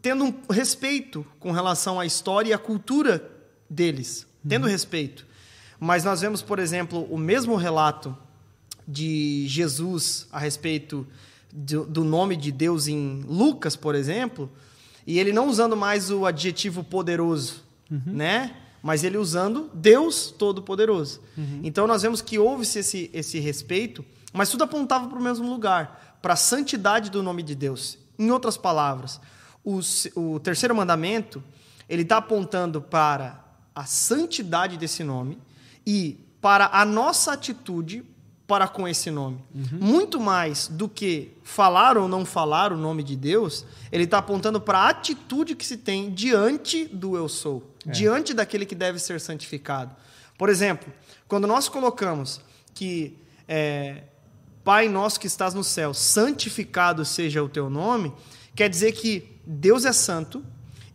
[0.00, 3.28] tendo um respeito com relação à história e à cultura
[3.68, 4.70] deles, tendo uhum.
[4.70, 5.26] respeito.
[5.80, 8.16] Mas nós vemos, por exemplo, o mesmo relato
[8.88, 11.06] de Jesus a respeito
[11.52, 14.50] do, do nome de Deus em Lucas, por exemplo,
[15.06, 18.00] e ele não usando mais o adjetivo poderoso, uhum.
[18.06, 18.56] né?
[18.82, 21.20] Mas ele usando Deus Todo-Poderoso.
[21.36, 21.60] Uhum.
[21.62, 26.18] Então nós vemos que houve-se esse, esse respeito, mas tudo apontava para o mesmo lugar,
[26.22, 27.98] para a santidade do nome de Deus.
[28.18, 29.20] Em outras palavras,
[29.64, 29.80] o,
[30.14, 31.42] o terceiro mandamento
[31.88, 35.38] ele está apontando para a santidade desse nome
[35.86, 38.04] e para a nossa atitude
[38.48, 39.44] para com esse nome.
[39.54, 39.78] Uhum.
[39.78, 44.58] Muito mais do que falar ou não falar o nome de Deus, ele está apontando
[44.58, 47.90] para a atitude que se tem diante do eu sou, é.
[47.90, 49.94] diante daquele que deve ser santificado.
[50.38, 50.90] Por exemplo,
[51.28, 52.40] quando nós colocamos
[52.74, 54.04] que é,
[54.64, 58.14] Pai nosso que estás no céu, santificado seja o teu nome,
[58.54, 60.42] quer dizer que Deus é santo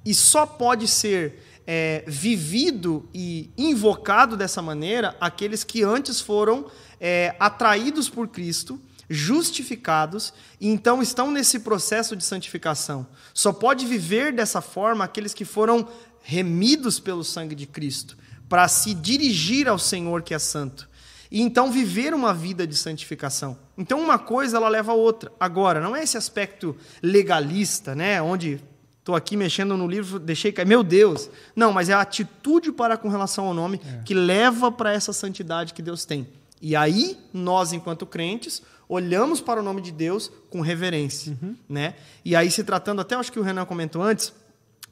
[0.04, 6.66] e só pode ser é, vivido e invocado dessa maneira aqueles que antes foram
[7.06, 13.06] é, atraídos por Cristo, justificados e então estão nesse processo de santificação.
[13.34, 15.86] Só pode viver dessa forma aqueles que foram
[16.22, 20.90] remidos pelo sangue de Cristo, para se dirigir ao Senhor que é santo.
[21.30, 23.58] E então viver uma vida de santificação.
[23.78, 25.30] Então uma coisa ela leva a outra.
[25.38, 28.64] Agora, não é esse aspecto legalista, né, onde
[29.00, 30.66] Estou aqui mexendo no livro, deixei cair.
[30.66, 31.30] Meu Deus!
[31.54, 34.02] Não, mas é a atitude para com relação ao nome é.
[34.06, 36.26] que leva para essa santidade que Deus tem.
[36.66, 41.38] E aí, nós, enquanto crentes, olhamos para o nome de Deus com reverência.
[41.42, 41.58] Uhum.
[41.68, 41.94] Né?
[42.24, 44.32] E aí, se tratando, até acho que o Renan comentou antes,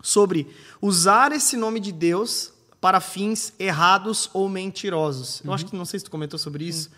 [0.04, 5.40] sobre usar esse nome de Deus para fins errados ou mentirosos.
[5.40, 5.48] Uhum.
[5.48, 6.92] Eu acho que não sei se tu comentou sobre isso.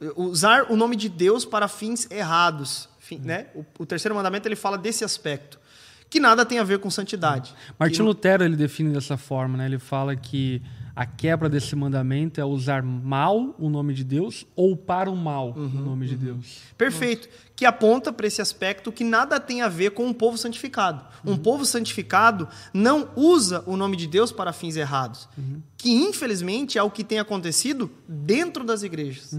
[0.00, 0.28] Uhum.
[0.28, 2.88] Usar o nome de Deus para fins errados.
[3.00, 3.48] Fim, né?
[3.52, 5.58] o, o terceiro mandamento ele fala desse aspecto
[6.14, 7.52] que nada tem a ver com santidade.
[7.76, 8.02] Martin que...
[8.02, 9.66] Lutero ele define dessa forma, né?
[9.66, 10.62] Ele fala que
[10.94, 15.52] a quebra desse mandamento é usar mal o nome de Deus ou para o mal
[15.56, 16.20] uhum, o nome de uhum.
[16.20, 16.58] Deus.
[16.78, 17.26] Perfeito.
[17.26, 17.40] Nossa.
[17.56, 21.04] Que aponta para esse aspecto que nada tem a ver com um povo santificado.
[21.24, 21.32] Uhum.
[21.32, 25.28] Um povo santificado não usa o nome de Deus para fins errados.
[25.36, 25.60] Uhum.
[25.76, 29.32] Que, infelizmente, é o que tem acontecido dentro das igrejas.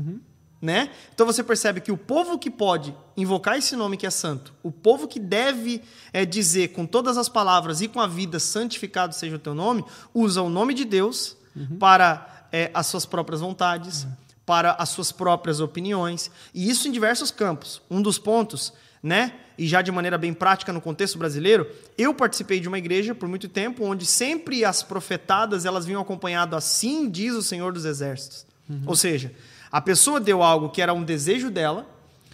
[0.65, 0.89] Né?
[1.13, 4.71] Então você percebe que o povo que pode invocar esse nome que é santo, o
[4.71, 5.79] povo que deve
[6.11, 9.85] é, dizer com todas as palavras e com a vida santificado seja o teu nome,
[10.11, 11.77] usa o nome de Deus uhum.
[11.77, 14.11] para é, as suas próprias vontades, uhum.
[14.43, 17.79] para as suas próprias opiniões, e isso em diversos campos.
[17.87, 18.73] Um dos pontos,
[19.03, 19.33] né?
[19.59, 23.29] E já de maneira bem prática no contexto brasileiro, eu participei de uma igreja por
[23.29, 28.47] muito tempo onde sempre as profetadas elas vinham acompanhado assim diz o Senhor dos Exércitos.
[28.67, 28.81] Uhum.
[28.87, 29.31] Ou seja,
[29.71, 31.87] a pessoa deu algo que era um desejo dela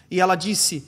[0.09, 0.87] e ela disse,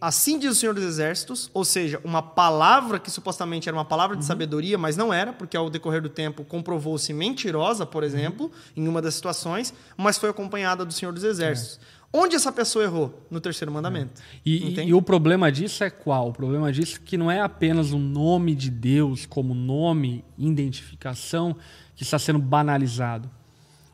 [0.00, 4.16] assim diz o Senhor dos Exércitos, ou seja, uma palavra que supostamente era uma palavra
[4.16, 4.28] de uhum.
[4.28, 8.84] sabedoria, mas não era, porque ao decorrer do tempo comprovou-se mentirosa, por exemplo, uhum.
[8.84, 11.80] em uma das situações, mas foi acompanhada do Senhor dos Exércitos.
[11.90, 11.94] É.
[12.16, 13.26] Onde essa pessoa errou?
[13.28, 14.20] No terceiro mandamento.
[14.20, 14.38] É.
[14.46, 16.28] E, e, o problema disso é qual?
[16.28, 21.56] O problema disso é que não é apenas o nome de Deus como nome, identificação,
[21.96, 23.28] que está sendo banalizado.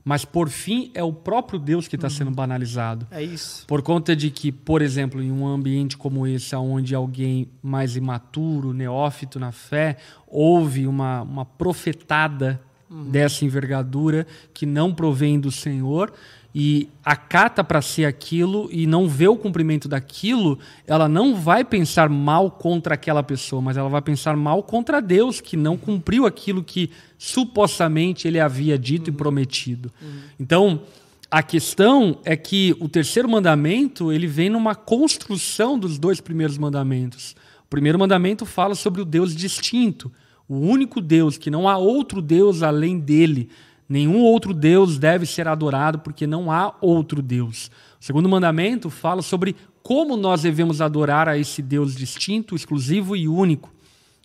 [0.05, 2.15] Mas, por fim, é o próprio Deus que está uhum.
[2.15, 3.07] sendo banalizado.
[3.11, 3.67] É isso.
[3.67, 8.73] Por conta de que, por exemplo, em um ambiente como esse, onde alguém mais imaturo,
[8.73, 12.61] neófito na fé, ouve uma, uma profetada
[12.91, 13.11] uhum.
[13.11, 16.13] dessa envergadura que não provém do Senhor,
[16.55, 22.09] e acata para si aquilo e não vê o cumprimento daquilo, ela não vai pensar
[22.09, 26.65] mal contra aquela pessoa, mas ela vai pensar mal contra Deus, que não cumpriu aquilo
[26.65, 29.15] que supostamente ele havia dito uhum.
[29.15, 29.93] e prometido.
[30.03, 30.19] Uhum.
[30.41, 30.81] Então,
[31.31, 37.37] a questão é que o terceiro mandamento ele vem numa construção dos dois primeiros mandamentos.
[37.65, 40.11] O primeiro mandamento fala sobre o Deus distinto,
[40.49, 43.49] o único Deus, que não há outro Deus além dele.
[43.91, 47.73] Nenhum outro Deus deve ser adorado, porque não há outro Deus.
[48.01, 53.27] O segundo mandamento fala sobre como nós devemos adorar a esse Deus distinto, exclusivo e
[53.27, 53.69] único.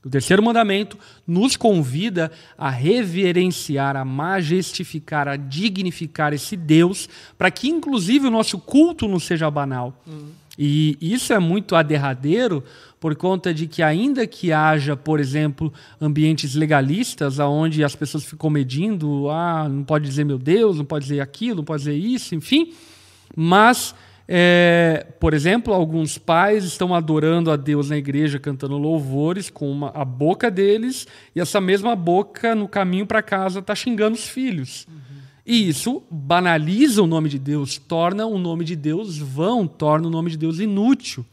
[0.06, 7.68] O terceiro mandamento nos convida a reverenciar, a majestificar, a dignificar esse Deus, para que,
[7.68, 9.99] inclusive, o nosso culto não seja banal.
[10.05, 10.28] Uhum.
[10.59, 12.63] E isso é muito aderradeiro,
[13.06, 18.49] por conta de que ainda que haja, por exemplo, ambientes legalistas aonde as pessoas ficam
[18.49, 22.34] medindo, ah, não pode dizer meu Deus, não pode dizer aquilo, não pode dizer isso,
[22.34, 22.74] enfim,
[23.36, 23.93] Mas,
[24.28, 29.89] é, por exemplo, alguns pais estão adorando a Deus na igreja, cantando louvores com uma,
[29.89, 34.88] a boca deles, e essa mesma boca, no caminho para casa, está xingando os filhos.
[35.45, 40.10] E isso banaliza o nome de Deus, torna o nome de Deus vão, torna o
[40.10, 41.24] nome de Deus inútil.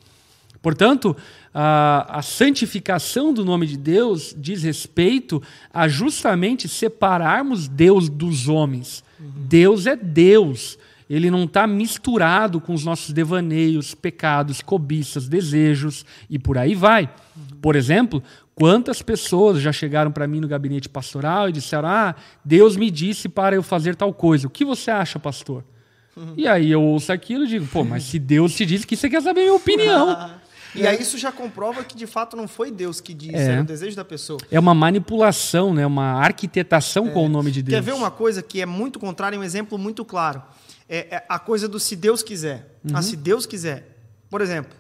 [0.63, 1.17] Portanto,
[1.53, 5.43] a, a, santificação do nome de Deus diz respeito
[5.75, 9.03] a justamente separarmos Deus dos homens.
[9.19, 9.27] Uhum.
[9.49, 10.79] Deus é Deus.
[11.11, 17.11] Ele não está misturado com os nossos devaneios, pecados, cobiças, desejos e por aí vai.
[17.37, 17.59] Uhum.
[17.61, 18.23] Por exemplo,
[18.55, 23.29] quantas pessoas já chegaram para mim no gabinete pastoral e disseram: Ah, Deus me disse
[23.29, 24.47] para eu fazer tal coisa.
[24.47, 25.65] O que você acha, pastor?
[26.17, 26.35] Uhum.
[26.37, 29.11] E aí eu ouço aquilo e digo: Pô, mas se Deus te disse que você
[29.11, 30.31] quer saber a minha opinião.
[30.75, 33.53] E aí isso já comprova que de fato não foi Deus que disse, é.
[33.53, 34.39] era o desejo da pessoa.
[34.51, 35.87] É uma manipulação, né?
[35.87, 37.11] uma arquitetação é.
[37.11, 37.75] com o nome de Deus.
[37.75, 40.43] Quer ver uma coisa que é muito contrária, um exemplo muito claro?
[40.89, 42.79] É, é a coisa do se Deus quiser.
[42.85, 42.97] Ah, uhum.
[42.97, 43.97] Ah, se Deus quiser.
[44.31, 44.73] Por exemplo,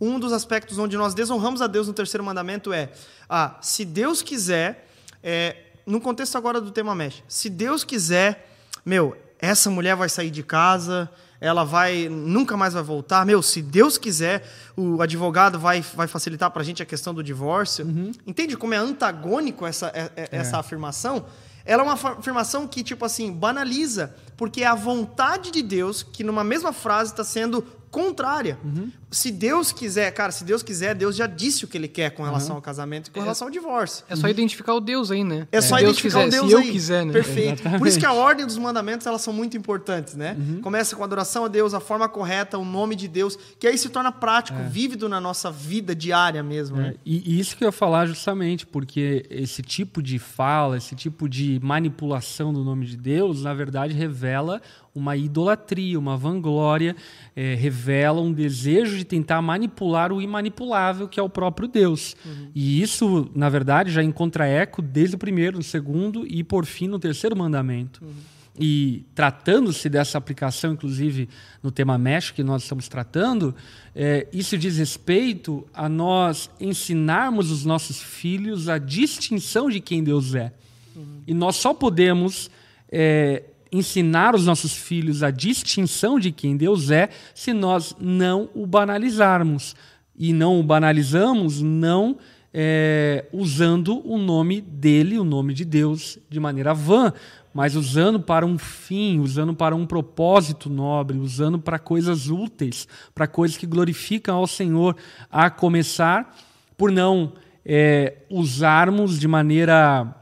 [0.00, 2.90] um dos aspectos onde nós desonramos a Deus no terceiro mandamento é:
[3.28, 4.86] ah, se Deus quiser,
[5.22, 10.30] é, no contexto agora do tema mesh, se Deus quiser, meu, essa mulher vai sair
[10.30, 11.10] de casa,
[11.40, 13.24] ela vai nunca mais vai voltar.
[13.24, 17.22] Meu, se Deus quiser, o advogado vai, vai facilitar para a gente a questão do
[17.22, 17.86] divórcio.
[17.86, 18.12] Uhum.
[18.26, 20.60] Entende como é antagônico essa, é, é, essa é.
[20.60, 21.26] afirmação?
[21.64, 26.24] Ela é uma afirmação que, tipo assim, banaliza, porque é a vontade de Deus que,
[26.24, 28.58] numa mesma frase, está sendo contrária.
[28.64, 28.90] Uhum.
[29.10, 32.22] Se Deus quiser, cara, se Deus quiser, Deus já disse o que ele quer com
[32.22, 32.56] relação uhum.
[32.56, 34.04] ao casamento e com é, relação ao divórcio.
[34.08, 34.30] É só uhum.
[34.30, 35.48] identificar o Deus aí, né?
[35.50, 36.66] É, só identificar quiser, o Deus se aí.
[36.66, 37.12] eu quiser, né?
[37.12, 37.54] Perfeito.
[37.54, 37.78] Exatamente.
[37.78, 40.36] Por isso que a ordem dos mandamentos, elas são muito importantes, né?
[40.38, 40.60] Uhum.
[40.60, 43.78] Começa com a adoração a Deus, a forma correta, o nome de Deus, que aí
[43.78, 44.64] se torna prático, é.
[44.64, 46.78] vívido na nossa vida diária mesmo.
[46.78, 46.80] É.
[46.80, 46.94] Né?
[47.04, 51.28] E, e isso que eu ia falar justamente, porque esse tipo de fala, esse tipo
[51.28, 54.60] de manipulação do nome de Deus, na verdade, revela
[54.94, 56.96] uma idolatria, uma vanglória,
[57.34, 62.16] é, revela um desejo de tentar manipular o imanipulável, que é o próprio Deus.
[62.24, 62.50] Uhum.
[62.54, 66.88] E isso, na verdade, já encontra eco desde o primeiro, no segundo e, por fim,
[66.88, 68.04] no terceiro mandamento.
[68.04, 68.12] Uhum.
[68.60, 71.28] E tratando-se dessa aplicação, inclusive
[71.62, 73.54] no tema mesh que nós estamos tratando,
[73.94, 80.34] é, isso diz respeito a nós ensinarmos os nossos filhos a distinção de quem Deus
[80.34, 80.52] é.
[80.96, 81.22] Uhum.
[81.26, 82.50] E nós só podemos
[82.90, 88.66] é, ensinar os nossos filhos a distinção de quem Deus é se nós não o
[88.66, 89.74] banalizarmos.
[90.16, 92.16] E não o banalizamos, não
[92.52, 97.12] é, usando o nome dele, o nome de Deus, de maneira vã,
[97.54, 103.26] mas usando para um fim, usando para um propósito nobre, usando para coisas úteis, para
[103.26, 104.96] coisas que glorificam ao Senhor,
[105.30, 106.36] a começar
[106.76, 107.32] por não
[107.64, 110.14] é, usarmos de maneira.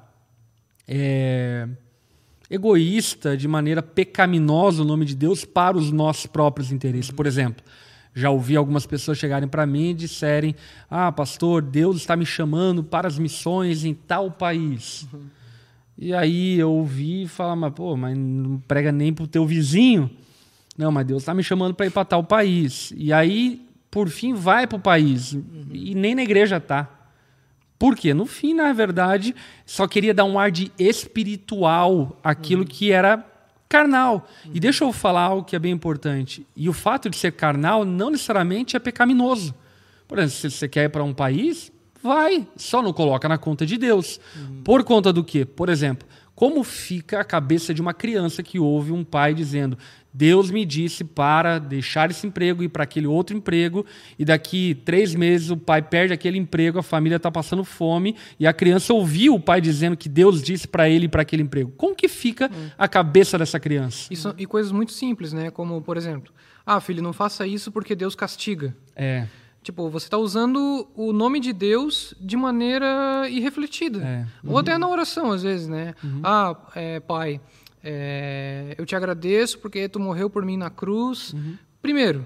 [0.89, 1.69] É,
[2.51, 7.11] egoísta, de maneira pecaminosa o nome de Deus para os nossos próprios interesses.
[7.11, 7.65] Por exemplo,
[8.15, 10.55] já ouvi algumas pessoas chegarem para mim e disserem:
[10.91, 15.07] Ah, pastor, Deus está me chamando para as missões em tal país.
[15.13, 15.21] Uhum.
[15.99, 19.47] E aí eu ouvi e falar: Mas, pô, mas não prega nem para o teu
[19.47, 20.11] vizinho.
[20.79, 22.93] Não, mas Deus está me chamando para ir para tal país.
[22.97, 25.33] E aí, por fim, vai para o país.
[25.33, 25.67] Uhum.
[25.73, 26.96] E nem na igreja está.
[27.79, 32.69] Porque no fim, na verdade, só queria dar um ar de espiritual aquilo uhum.
[32.69, 33.25] que era
[33.69, 34.27] carnal.
[34.45, 34.53] Uhum.
[34.55, 36.47] E deixa eu falar algo que é bem importante.
[36.57, 39.55] E o fato de ser carnal não necessariamente é pecaminoso.
[40.09, 41.71] Por exemplo, se você quer ir para um país,
[42.03, 44.21] vai, só não coloca na conta de Deus.
[44.37, 44.63] Uhum.
[44.63, 45.45] Por conta do quê?
[45.45, 46.07] Por exemplo,
[46.37, 49.79] como fica a cabeça de uma criança que ouve um pai dizendo:
[50.13, 53.87] Deus me disse para deixar esse emprego e ir para aquele outro emprego,
[54.19, 58.47] e daqui três meses o pai perde aquele emprego, a família está passando fome, e
[58.47, 61.73] a criança ouviu o pai dizendo que Deus disse para ele para aquele emprego.
[61.75, 62.69] Como que fica hum.
[62.77, 64.13] a cabeça dessa criança?
[64.13, 65.51] Isso, e coisas muito simples, né?
[65.51, 66.35] Como, por exemplo,
[66.67, 68.77] ah, filho, não faça isso porque Deus castiga.
[68.95, 69.27] É.
[69.67, 73.99] Tipo, você está usando o nome de Deus de maneira irrefletida.
[73.99, 74.21] É.
[74.45, 74.53] Uhum.
[74.53, 75.93] Ou até na oração, às vezes, né?
[76.05, 76.21] Uhum.
[76.23, 77.41] Ah, é, pai,
[77.83, 81.33] é, eu te agradeço porque tu morreu por mim na cruz.
[81.33, 81.59] Uhum.
[81.83, 82.25] Primeiro,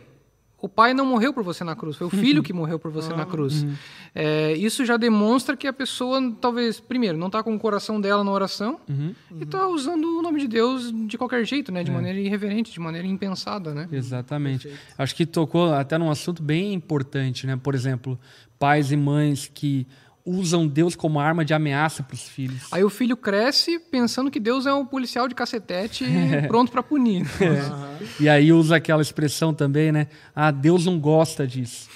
[0.60, 3.12] o pai não morreu por você na cruz, foi o filho que morreu por você
[3.14, 3.62] na cruz.
[3.62, 3.74] Uhum.
[4.14, 8.22] É, isso já demonstra que a pessoa, talvez, primeiro, não está com o coração dela
[8.22, 9.14] na oração uhum.
[9.38, 11.82] e está usando o nome de Deus de qualquer jeito, né?
[11.82, 11.94] De é.
[11.94, 13.88] maneira irreverente, de maneira impensada, né?
[13.90, 14.68] Exatamente.
[14.68, 14.94] Perfeito.
[14.98, 17.56] Acho que tocou até num assunto bem importante, né?
[17.56, 18.18] Por exemplo,
[18.58, 19.86] pais e mães que
[20.24, 22.66] usam Deus como arma de ameaça para os filhos.
[22.70, 26.04] Aí o filho cresce pensando que Deus é um policial de cacetete
[26.48, 27.26] pronto para punir.
[27.40, 27.48] É.
[27.48, 28.06] Uhum.
[28.20, 30.06] E aí usa aquela expressão também, né?
[30.34, 31.88] Ah, Deus não gosta disso.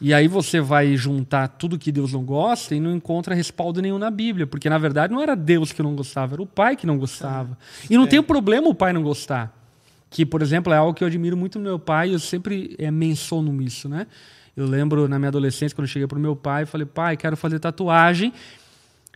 [0.00, 3.98] E aí você vai juntar tudo que Deus não gosta e não encontra respaldo nenhum
[3.98, 6.86] na Bíblia, porque na verdade não era Deus que não gostava, era o pai que
[6.86, 7.56] não gostava.
[7.88, 8.06] E não é.
[8.06, 9.54] tem problema o pai não gostar.
[10.10, 12.76] Que, por exemplo, é algo que eu admiro muito no meu pai e eu sempre
[12.78, 14.06] é, menciono isso, né?
[14.56, 17.36] Eu lembro na minha adolescência, quando eu cheguei para o meu pai, falei, pai, quero
[17.36, 18.32] fazer tatuagem.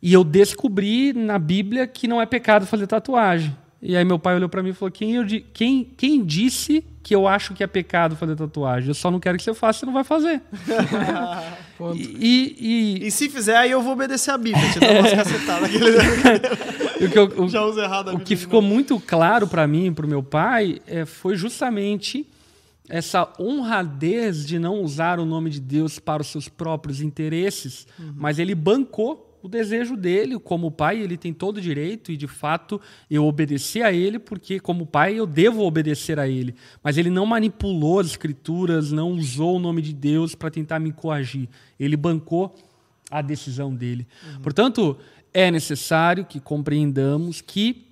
[0.02, 3.56] E eu descobri na Bíblia que não é pecado fazer tatuagem.
[3.82, 5.24] E aí meu pai olhou para mim e falou: quem, eu,
[5.54, 8.88] quem, quem disse que eu acho que é pecado fazer tatuagem?
[8.88, 10.42] Eu só não quero que você faça, você não vai fazer.
[11.96, 15.70] e, e, e, se fizer, aí eu vou obedecer a Bíblia, te dar umas cacetadas.
[17.00, 18.22] o que, eu, o, Já uso errado a Bíblia.
[18.22, 22.26] O que ficou muito claro para mim e para o meu pai é, foi justamente
[22.90, 28.14] essa honradez de não usar o nome de Deus para os seus próprios interesses, uhum.
[28.16, 32.26] mas ele bancou o desejo dele, como pai, ele tem todo o direito e de
[32.26, 32.78] fato
[33.08, 36.54] eu obedeci a ele porque como pai eu devo obedecer a ele.
[36.82, 40.92] Mas ele não manipulou as escrituras, não usou o nome de Deus para tentar me
[40.92, 41.48] coagir.
[41.78, 42.54] Ele bancou
[43.10, 44.06] a decisão dele.
[44.26, 44.42] Uhum.
[44.42, 44.98] Portanto,
[45.32, 47.86] é necessário que compreendamos que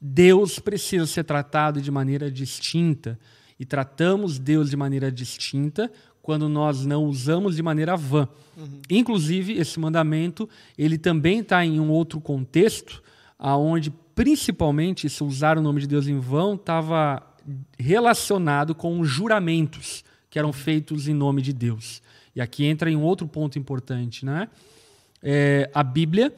[0.00, 3.18] Deus precisa ser tratado de maneira distinta
[3.58, 5.90] e tratamos Deus de maneira distinta
[6.22, 8.28] quando nós não usamos de maneira vã.
[8.56, 8.80] Uhum.
[8.90, 13.02] Inclusive, esse mandamento ele também está em um outro contexto,
[13.38, 17.22] aonde principalmente se usar o nome de Deus em vão estava
[17.78, 22.02] relacionado com os juramentos que eram feitos em nome de Deus.
[22.34, 24.48] E aqui entra em um outro ponto importante, né?
[25.22, 26.34] É, a Bíblia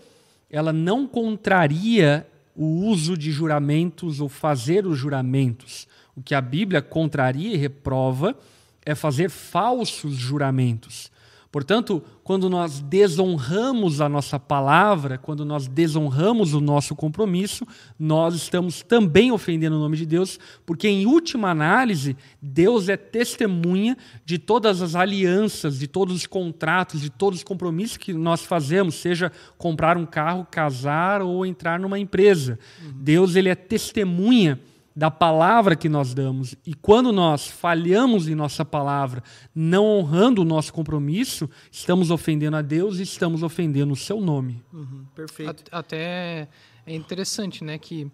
[0.50, 5.86] ela não contraria o uso de juramentos ou fazer os juramentos.
[6.18, 8.36] O que a Bíblia contraria e reprova
[8.84, 11.12] é fazer falsos juramentos.
[11.52, 17.64] Portanto, quando nós desonramos a nossa palavra, quando nós desonramos o nosso compromisso,
[17.96, 23.96] nós estamos também ofendendo o nome de Deus, porque, em última análise, Deus é testemunha
[24.24, 28.96] de todas as alianças, de todos os contratos, de todos os compromissos que nós fazemos,
[28.96, 32.58] seja comprar um carro, casar ou entrar numa empresa.
[32.82, 32.92] Uhum.
[32.96, 34.58] Deus ele é testemunha
[34.98, 36.56] da palavra que nós damos.
[36.66, 39.22] E quando nós falhamos em nossa palavra,
[39.54, 44.60] não honrando o nosso compromisso, estamos ofendendo a Deus e estamos ofendendo o seu nome.
[44.72, 45.62] Uhum, perfeito.
[45.70, 46.48] Até
[46.84, 48.10] é interessante, né, que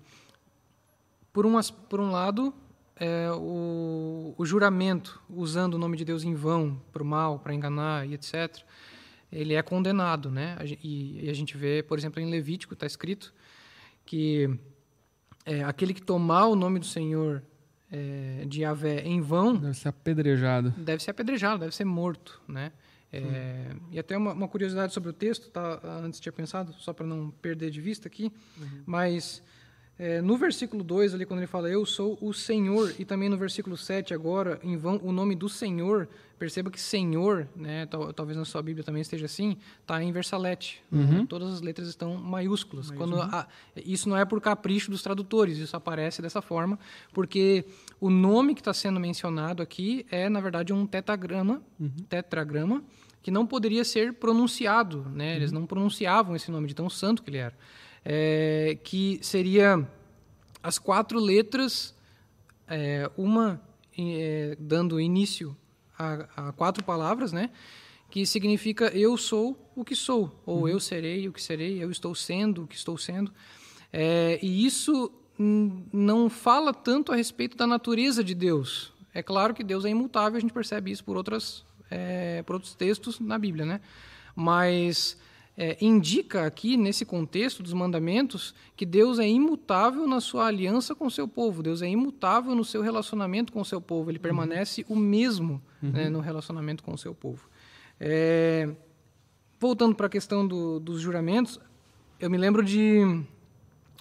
[1.33, 2.53] por, umas, por um lado,
[2.97, 7.55] é, o, o, juramento, usando o nome de Deus em vão, para o mal, para
[7.55, 8.59] enganar e etc.,
[9.33, 10.59] ele é condenado, né?
[10.83, 13.33] E, e a gente vê, por exemplo, em Levítico está escrito
[14.05, 14.51] que
[15.45, 17.43] é, aquele que tomar o nome do Senhor
[17.91, 19.57] é, de Yahvé em vão...
[19.57, 20.71] Deve ser apedrejado.
[20.77, 22.73] Deve ser apedrejado, deve ser morto, né?
[23.13, 25.81] É, e até uma, uma, curiosidade sobre o texto, tá?
[26.03, 28.83] antes tinha pensado, só para não perder de vista aqui, uhum.
[28.85, 29.41] mas
[29.97, 33.37] é, no versículo 2, ali, quando ele fala eu sou o Senhor, e também no
[33.37, 38.37] versículo 7, agora, em vão, o nome do Senhor, perceba que Senhor, né, tal, talvez
[38.37, 40.83] na sua Bíblia também esteja assim, está em versalete.
[40.91, 41.21] Uhum.
[41.21, 41.27] Né?
[41.29, 42.91] Todas as letras estão maiúsculas.
[42.91, 46.77] quando a, Isso não é por capricho dos tradutores, isso aparece dessa forma,
[47.13, 47.65] porque
[48.01, 51.91] o nome que está sendo mencionado aqui é, na verdade, um tetagrama, uhum.
[52.09, 52.83] tetragrama,
[53.23, 55.07] que não poderia ser pronunciado.
[55.15, 55.37] Né?
[55.37, 55.61] Eles uhum.
[55.61, 57.55] não pronunciavam esse nome de tão santo que ele era
[58.05, 59.89] é, que seria
[60.63, 61.95] as quatro letras,
[62.69, 63.61] é, uma
[63.99, 65.57] é, dando início
[65.99, 67.51] a, a, quatro palavras, né?
[68.11, 70.69] Que significa eu sou o que sou, ou uhum.
[70.69, 73.33] eu serei o que serei, eu estou sendo o que estou sendo.
[73.93, 78.93] É, e isso não fala tanto a respeito da natureza de Deus.
[79.13, 82.75] É claro que Deus é imutável, a gente percebe isso por, outras, é, por outros
[82.75, 83.81] textos na Bíblia, né?
[84.35, 85.17] Mas
[85.57, 91.07] é, indica aqui, nesse contexto dos mandamentos, que Deus é imutável na sua aliança com
[91.07, 94.23] o seu povo, Deus é imutável no seu relacionamento com o seu povo, ele uhum.
[94.23, 95.91] permanece o mesmo uhum.
[95.91, 97.49] né, no relacionamento com o seu povo.
[98.01, 98.69] É,
[99.61, 101.61] voltando para a questão do, dos juramentos,
[102.19, 103.23] eu me lembro de,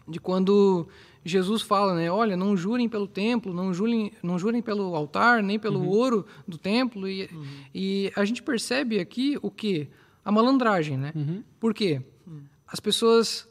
[0.07, 0.87] de quando
[1.23, 5.59] Jesus fala, né, olha, não jurem pelo templo, não jurem, não jurem pelo altar, nem
[5.59, 5.87] pelo uhum.
[5.87, 7.45] ouro do templo, e, uhum.
[7.73, 9.87] e a gente percebe aqui o que?
[10.23, 11.11] A malandragem, né?
[11.15, 11.43] Uhum.
[11.59, 12.01] Por quê?
[12.67, 13.47] As pessoas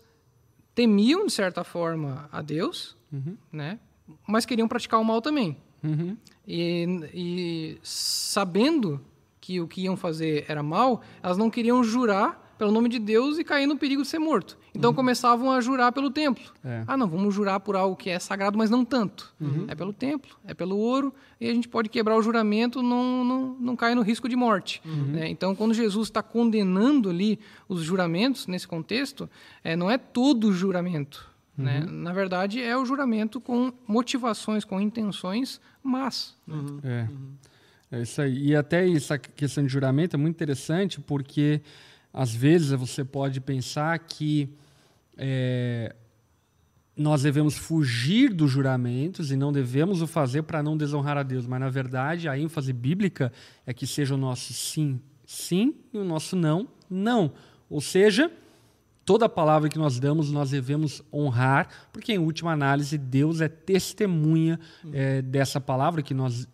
[0.75, 3.37] temiam, de certa forma, a Deus, uhum.
[3.53, 3.79] né?
[4.27, 5.57] Mas queriam praticar o mal também.
[5.83, 6.16] Uhum.
[6.47, 9.01] E, e sabendo
[9.41, 13.40] que o que iam fazer era mal, elas não queriam jurar pelo nome de Deus
[13.40, 14.56] e cair no perigo de ser morto.
[14.72, 14.94] Então uhum.
[14.94, 16.44] começavam a jurar pelo templo.
[16.64, 16.84] É.
[16.86, 19.34] Ah, não, vamos jurar por algo que é sagrado, mas não tanto.
[19.40, 19.64] Uhum.
[19.66, 23.56] É pelo templo, é pelo ouro, e a gente pode quebrar o juramento, não, não,
[23.58, 24.80] não cair no risco de morte.
[24.84, 25.06] Uhum.
[25.06, 25.28] Né?
[25.28, 27.36] Então, quando Jesus está condenando ali
[27.68, 29.28] os juramentos, nesse contexto,
[29.64, 31.28] é, não é todo o juramento.
[31.58, 31.80] Né?
[31.80, 31.90] Uhum.
[31.90, 36.36] Na verdade, é o juramento com motivações, com intenções más.
[36.46, 36.54] Né?
[36.54, 36.80] Uhum.
[36.84, 37.08] É.
[37.90, 38.50] é isso aí.
[38.50, 41.60] E até essa questão de juramento é muito interessante, porque
[42.12, 44.50] às vezes você pode pensar que
[45.16, 45.94] é,
[46.96, 51.46] nós devemos fugir dos juramentos e não devemos o fazer para não desonrar a Deus.
[51.46, 53.32] Mas, na verdade, a ênfase bíblica
[53.66, 57.32] é que seja o nosso sim, sim, e o nosso não, não.
[57.70, 58.30] Ou seja,
[59.06, 64.60] toda palavra que nós damos, nós devemos honrar, porque, em última análise, Deus é testemunha
[64.92, 66.46] é, dessa palavra que nós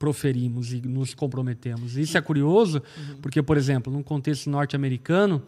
[0.00, 1.98] proferimos e nos comprometemos.
[1.98, 2.82] Isso é curioso,
[3.20, 5.42] porque, por exemplo, num contexto norte-americano,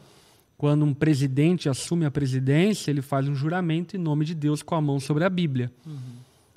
[0.58, 4.74] quando um presidente assume a presidência, ele faz um juramento em nome de Deus com
[4.74, 5.72] a mão sobre a Bíblia.
[5.86, 5.96] Uhum.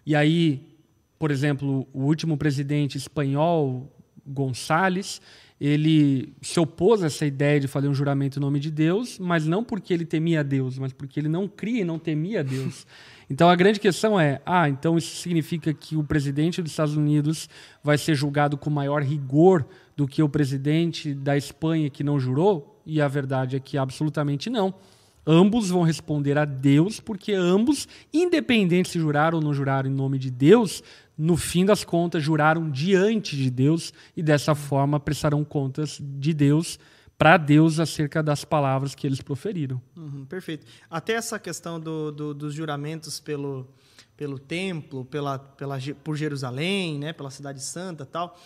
[0.06, 0.62] E aí,
[1.18, 3.90] por exemplo, o último presidente espanhol,
[4.28, 5.22] Gonçalves,
[5.60, 9.46] ele se opôs a essa ideia de fazer um juramento em nome de Deus, mas
[9.48, 12.86] não porque ele temia Deus, mas porque ele não cria e não temia Deus.
[13.30, 17.50] Então a grande questão é: ah, então isso significa que o presidente dos Estados Unidos
[17.84, 19.66] vai ser julgado com maior rigor
[19.96, 22.82] do que o presidente da Espanha que não jurou?
[22.86, 24.74] E a verdade é que absolutamente não.
[25.28, 30.20] Ambos vão responder a Deus, porque ambos, independente se juraram ou não juraram em nome
[30.20, 30.84] de Deus,
[31.18, 36.78] no fim das contas juraram diante de Deus e dessa forma prestarão contas de Deus
[37.18, 39.82] para Deus acerca das palavras que eles proferiram.
[39.96, 40.66] Uhum, perfeito.
[40.90, 43.68] Até essa questão do, do, dos juramentos pelo,
[44.18, 48.38] pelo templo, pela, pela, por Jerusalém, né, pela cidade santa tal,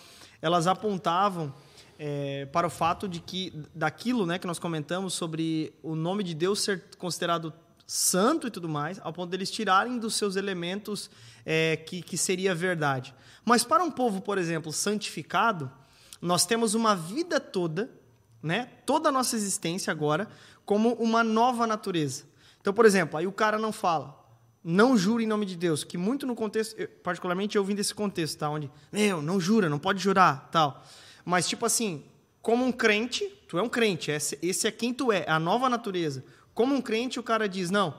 [0.42, 1.54] elas apontavam
[1.98, 6.34] é, para o fato de que daquilo né, que nós comentamos sobre o nome de
[6.34, 7.52] Deus ser considerado
[7.86, 11.10] santo e tudo mais, ao ponto deles tirarem dos seus elementos
[11.44, 13.16] é, que, que seria verdade.
[13.44, 15.72] Mas para um povo, por exemplo, santificado,
[16.22, 17.90] nós temos uma vida toda
[18.42, 18.70] né?
[18.86, 20.28] Toda a nossa existência agora
[20.66, 22.26] como uma nova natureza.
[22.62, 24.20] Então, por exemplo, aí o cara não fala,
[24.64, 27.94] não jura em nome de Deus, que muito no contexto, eu, particularmente eu vim desse
[27.94, 28.50] contexto, tá?
[28.50, 30.84] Onde, meu, não jura, não pode jurar, tal.
[31.26, 32.04] Mas, tipo assim,
[32.42, 35.40] como um crente, tu é um crente, esse, esse é quem tu é, é a
[35.40, 36.24] nova natureza.
[36.54, 37.96] Como um crente, o cara diz, não,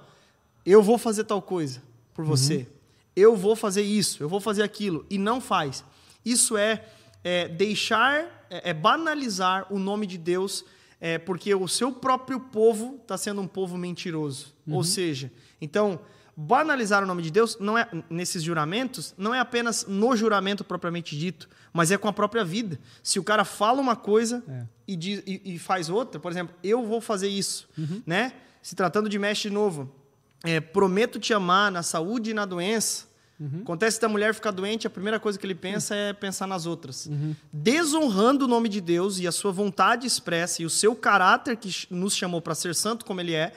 [0.64, 1.82] eu vou fazer tal coisa
[2.14, 2.66] por você, uhum.
[3.16, 5.82] eu vou fazer isso, eu vou fazer aquilo, e não faz.
[6.24, 6.84] Isso é,
[7.24, 10.64] é deixar é, é banalizar o nome de Deus,
[11.00, 14.54] é, porque o seu próprio povo está sendo um povo mentiroso.
[14.66, 14.74] Uhum.
[14.74, 16.00] Ou seja, então
[16.36, 21.16] banalizar o nome de Deus não é nesses juramentos não é apenas no juramento propriamente
[21.18, 22.78] dito, mas é com a própria vida.
[23.02, 24.64] Se o cara fala uma coisa é.
[24.88, 28.02] e, diz, e, e, faz outra, por exemplo, eu vou fazer isso, uhum.
[28.06, 28.32] né?
[28.62, 29.90] Se tratando de mestre novo,
[30.42, 33.09] é, prometo te amar na saúde e na doença.
[33.40, 33.60] Uhum.
[33.62, 36.00] Acontece da mulher ficar doente, a primeira coisa que ele pensa uhum.
[36.00, 37.06] é pensar nas outras.
[37.06, 37.34] Uhum.
[37.50, 41.86] Desonrando o nome de Deus e a sua vontade expressa e o seu caráter que
[41.90, 43.54] nos chamou para ser santo como ele é,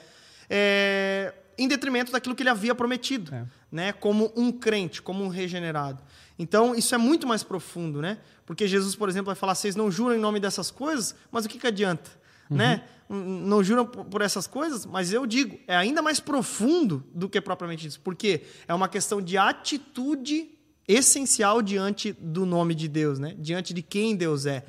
[0.49, 3.45] é, em detrimento daquilo que ele havia prometido, é.
[3.69, 3.91] né?
[3.91, 6.01] como um crente, como um regenerado.
[6.39, 8.17] Então, isso é muito mais profundo, né?
[8.45, 11.49] Porque Jesus, por exemplo, vai falar: vocês não juram em nome dessas coisas, mas o
[11.49, 12.09] que, que adianta?
[12.49, 12.57] Uhum.
[12.57, 12.83] Né?
[13.09, 17.87] Não juram por essas coisas, mas eu digo, é ainda mais profundo do que propriamente
[17.87, 17.99] isso.
[17.99, 20.49] Porque é uma questão de atitude
[20.87, 23.35] essencial diante do nome de Deus, né?
[23.37, 24.57] diante de quem Deus é.
[24.57, 24.63] é.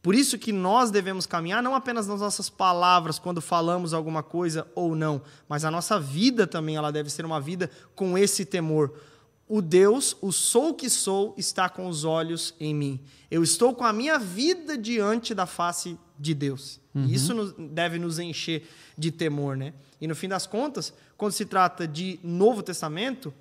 [0.00, 4.66] Por isso que nós devemos caminhar não apenas nas nossas palavras quando falamos alguma coisa
[4.74, 8.94] ou não, mas a nossa vida também ela deve ser uma vida com esse temor
[9.48, 13.00] o Deus, o sou que sou, está com os olhos em mim.
[13.30, 16.80] Eu estou com a minha vida diante da face de Deus.
[16.94, 17.04] Uhum.
[17.06, 19.72] E isso deve nos encher de temor, né?
[20.00, 23.32] E no fim das contas, quando se trata de Novo Testamento,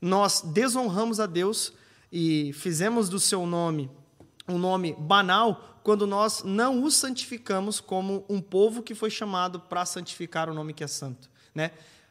[0.00, 1.72] nós desonramos a Deus
[2.12, 3.90] e fizemos do seu nome
[4.48, 9.84] um nome banal quando nós não o santificamos como um povo que foi chamado para
[9.84, 11.70] santificar o nome que é santo, né?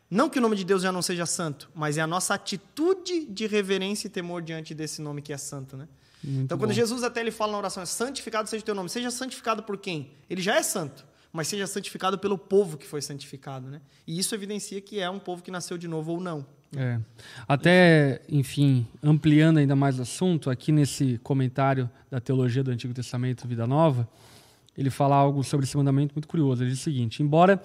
[0.10, 3.26] Não que o nome de Deus já não seja santo, mas é a nossa atitude
[3.26, 5.88] de reverência e temor diante desse nome que é santo, né?
[6.28, 6.76] Muito então, quando bom.
[6.76, 9.78] Jesus até ele fala na oração, é santificado seja o teu nome, seja santificado por
[9.78, 10.12] quem?
[10.30, 13.80] Ele já é santo, mas seja santificado pelo povo que foi santificado, né?
[14.06, 16.46] E isso evidencia que é um povo que nasceu de novo ou não.
[16.76, 17.00] É.
[17.48, 23.48] Até, enfim, ampliando ainda mais o assunto, aqui nesse comentário da teologia do Antigo Testamento,
[23.48, 24.08] Vida Nova,
[24.78, 26.62] ele fala algo sobre esse mandamento muito curioso.
[26.62, 27.62] Ele diz o seguinte: embora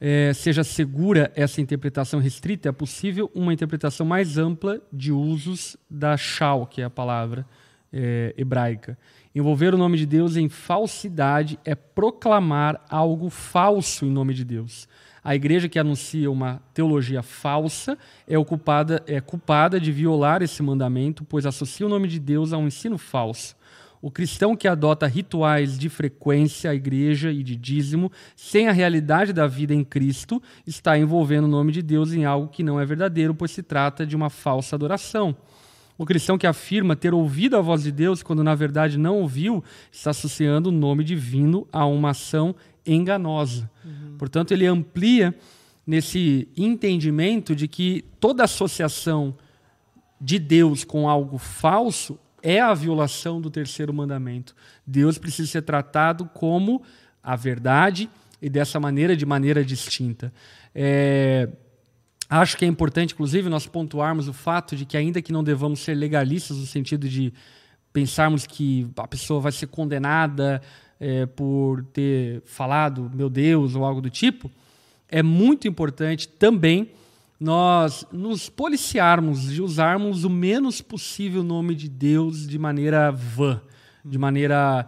[0.00, 6.16] é, seja segura essa interpretação restrita, é possível uma interpretação mais ampla de usos da
[6.16, 7.44] shal, que é a palavra
[7.92, 8.98] é, hebraica.
[9.34, 14.88] Envolver o nome de Deus em falsidade é proclamar algo falso em nome de Deus.
[15.22, 21.24] A igreja que anuncia uma teologia falsa é, ocupada, é culpada de violar esse mandamento,
[21.24, 23.56] pois associa o nome de Deus a um ensino falso.
[24.00, 29.32] O cristão que adota rituais de frequência à igreja e de dízimo, sem a realidade
[29.32, 32.86] da vida em Cristo, está envolvendo o nome de Deus em algo que não é
[32.86, 35.36] verdadeiro, pois se trata de uma falsa adoração.
[35.98, 39.64] O cristão que afirma ter ouvido a voz de Deus, quando na verdade não ouviu,
[39.90, 42.54] está associando o nome divino a uma ação
[42.86, 43.68] enganosa.
[43.84, 44.14] Uhum.
[44.16, 45.34] Portanto, ele amplia
[45.84, 49.34] nesse entendimento de que toda associação
[50.20, 54.54] de Deus com algo falso é a violação do terceiro mandamento.
[54.86, 56.80] Deus precisa ser tratado como
[57.22, 58.08] a verdade
[58.40, 60.32] e dessa maneira, de maneira distinta.
[60.72, 61.48] É,
[62.28, 65.80] acho que é importante, inclusive, nós pontuarmos o fato de que, ainda que não devamos
[65.80, 67.32] ser legalistas no sentido de
[67.92, 70.60] pensarmos que a pessoa vai ser condenada
[71.00, 74.50] é, por ter falado meu Deus ou algo do tipo,
[75.08, 76.90] é muito importante também
[77.40, 83.60] nós nos policiarmos de usarmos o menos possível o nome de Deus de maneira vã,
[84.04, 84.86] de maneira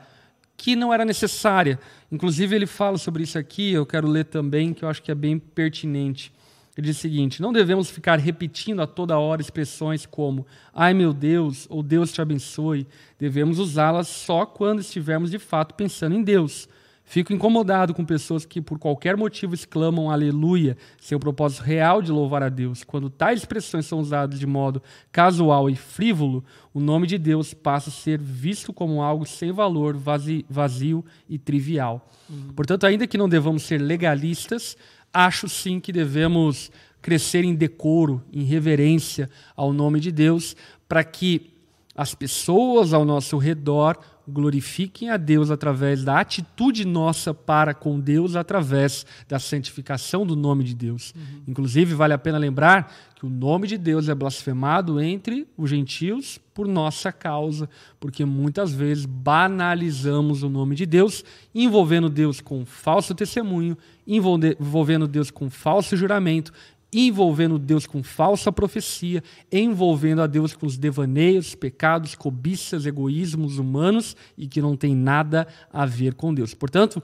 [0.57, 1.79] que não era necessária.
[2.11, 5.15] Inclusive, ele fala sobre isso aqui, eu quero ler também, que eu acho que é
[5.15, 6.33] bem pertinente.
[6.77, 11.13] Ele diz o seguinte: não devemos ficar repetindo a toda hora expressões como ai meu
[11.13, 12.87] Deus ou Deus te abençoe.
[13.19, 16.69] Devemos usá-las só quando estivermos de fato pensando em Deus.
[17.11, 22.13] Fico incomodado com pessoas que, por qualquer motivo, exclamam aleluia, sem o propósito real de
[22.13, 22.85] louvar a Deus.
[22.85, 27.91] Quando tais expressões são usadas de modo casual e frívolo, o nome de Deus passa
[27.91, 32.09] a ser visto como algo sem valor, vazio, vazio e trivial.
[32.29, 32.53] Uhum.
[32.55, 34.77] Portanto, ainda que não devamos ser legalistas,
[35.13, 36.71] acho sim que devemos
[37.03, 40.55] crescer em decoro, em reverência ao nome de Deus,
[40.89, 41.51] para que
[41.95, 43.99] as pessoas ao nosso redor
[44.31, 50.65] glorifiquem a Deus através da atitude nossa para com Deus, através da santificação do nome
[50.65, 51.13] de Deus.
[51.15, 51.43] Uhum.
[51.49, 56.39] Inclusive, vale a pena lembrar que o nome de Deus é blasfemado entre os gentios
[56.55, 57.69] por nossa causa,
[57.99, 61.23] porque muitas vezes banalizamos o nome de Deus,
[61.55, 63.77] envolvendo Deus com falso testemunho,
[64.07, 66.51] envolvendo Deus com falso juramento,
[66.93, 74.17] envolvendo Deus com falsa profecia, envolvendo a Deus com os devaneios, pecados, cobiças, egoísmos humanos
[74.37, 76.55] e que não tem nada a ver com Deus.
[76.55, 77.03] Portanto,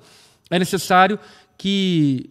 [0.50, 1.18] é necessário
[1.56, 2.30] que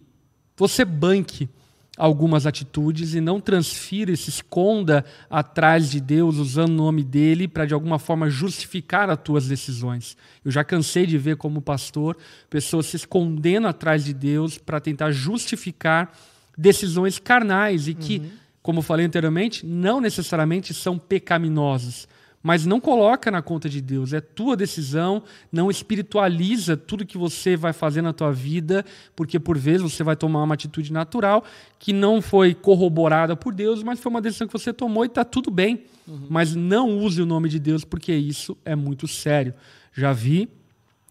[0.56, 1.48] você banque
[1.96, 7.48] algumas atitudes e não transfira e se esconda atrás de Deus usando o nome dele
[7.48, 10.16] para de alguma forma justificar as tuas decisões.
[10.44, 12.16] Eu já cansei de ver como pastor
[12.50, 16.12] pessoas se escondendo atrás de Deus para tentar justificar
[16.56, 18.30] decisões carnais e que, uhum.
[18.62, 22.08] como falei anteriormente, não necessariamente são pecaminosas.
[22.42, 27.56] Mas não coloca na conta de Deus, é tua decisão, não espiritualiza tudo que você
[27.56, 28.84] vai fazer na tua vida,
[29.16, 31.44] porque por vezes você vai tomar uma atitude natural
[31.76, 35.24] que não foi corroborada por Deus, mas foi uma decisão que você tomou e está
[35.24, 35.82] tudo bem.
[36.06, 36.26] Uhum.
[36.30, 39.52] Mas não use o nome de Deus, porque isso é muito sério.
[39.92, 40.48] Já vi,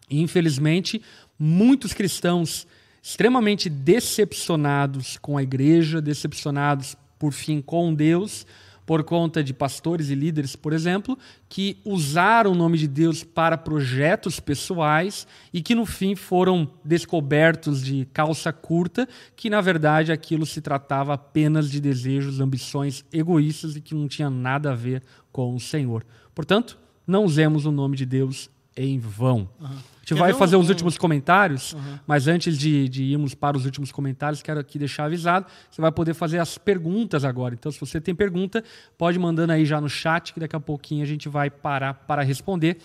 [0.10, 1.02] infelizmente,
[1.38, 2.66] muitos cristãos
[3.06, 8.48] extremamente decepcionados com a igreja, decepcionados, por fim, com Deus,
[8.84, 11.16] por conta de pastores e líderes, por exemplo,
[11.48, 17.84] que usaram o nome de Deus para projetos pessoais e que no fim foram descobertos
[17.84, 23.82] de calça curta, que na verdade aquilo se tratava apenas de desejos, ambições egoístas e
[23.82, 26.04] que não tinha nada a ver com o Senhor.
[26.34, 26.76] Portanto,
[27.06, 29.50] não usemos o nome de Deus em vão.
[29.60, 30.60] Uhum gente Quer vai fazer um...
[30.60, 32.00] os últimos comentários, uhum.
[32.06, 35.92] mas antes de, de, irmos para os últimos comentários, quero aqui deixar avisado, você vai
[35.92, 37.56] poder fazer as perguntas agora.
[37.56, 38.64] Então, se você tem pergunta,
[39.00, 42.22] pode mandando aí já no chat, que daqui a pouquinho a gente vai parar para
[42.22, 42.78] responder.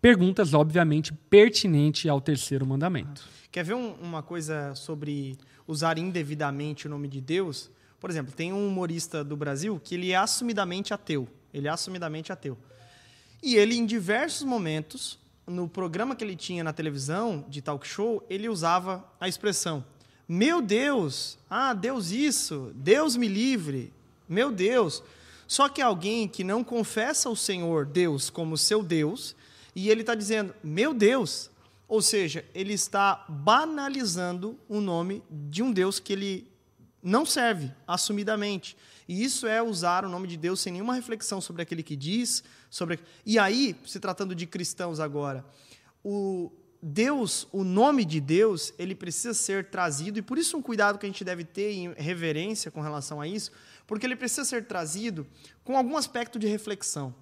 [0.00, 3.24] Perguntas, obviamente, pertinentes ao terceiro mandamento.
[3.50, 5.36] Quer ver um, uma coisa sobre
[5.66, 7.68] usar indevidamente o nome de Deus?
[7.98, 11.26] Por exemplo, tem um humorista do Brasil que ele é assumidamente ateu.
[11.52, 12.56] Ele é assumidamente ateu.
[13.42, 15.18] E ele, em diversos momentos,
[15.48, 19.84] no programa que ele tinha na televisão, de talk show, ele usava a expressão:
[20.28, 23.92] Meu Deus, ah, Deus isso, Deus me livre,
[24.28, 25.02] meu Deus.
[25.46, 29.34] Só que alguém que não confessa o Senhor Deus como seu Deus,
[29.74, 31.50] e ele está dizendo, meu Deus,
[31.88, 36.50] ou seja, ele está banalizando o nome de um Deus que ele
[37.02, 38.76] não serve assumidamente.
[39.08, 42.44] E isso é usar o nome de Deus sem nenhuma reflexão sobre aquele que diz,
[42.70, 45.44] sobre E aí, se tratando de cristãos agora,
[46.04, 50.98] o Deus, o nome de Deus, ele precisa ser trazido e por isso um cuidado
[50.98, 53.50] que a gente deve ter em reverência com relação a isso,
[53.86, 55.26] porque ele precisa ser trazido
[55.64, 57.14] com algum aspecto de reflexão.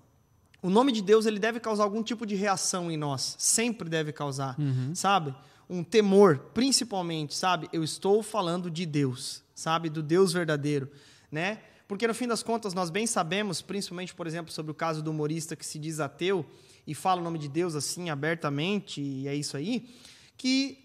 [0.62, 4.12] O nome de Deus ele deve causar algum tipo de reação em nós, sempre deve
[4.12, 4.94] causar, uhum.
[4.94, 5.34] sabe?
[5.68, 7.68] Um temor, principalmente, sabe?
[7.72, 9.88] Eu estou falando de Deus, sabe?
[9.88, 10.90] Do Deus verdadeiro,
[11.30, 11.60] né?
[11.88, 15.10] Porque no fim das contas nós bem sabemos, principalmente, por exemplo, sobre o caso do
[15.10, 16.44] humorista que se diz ateu
[16.86, 19.88] e fala o nome de Deus assim abertamente, e é isso aí,
[20.36, 20.78] que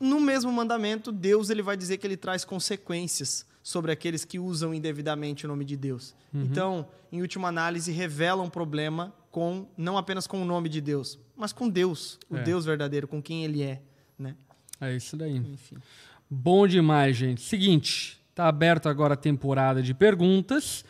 [0.00, 4.72] no mesmo mandamento Deus ele vai dizer que ele traz consequências sobre aqueles que usam
[4.72, 6.14] indevidamente o nome de Deus.
[6.32, 6.42] Uhum.
[6.42, 11.18] Então, em última análise, revela um problema com não apenas com o nome de Deus,
[11.36, 12.42] mas com Deus, o é.
[12.42, 13.82] Deus verdadeiro, com quem ele é,
[14.18, 14.34] né?
[14.80, 15.36] É isso daí.
[15.36, 15.76] Enfim.
[16.30, 17.42] Bom demais, gente.
[17.42, 20.84] Seguinte, Está aberto agora a temporada de perguntas.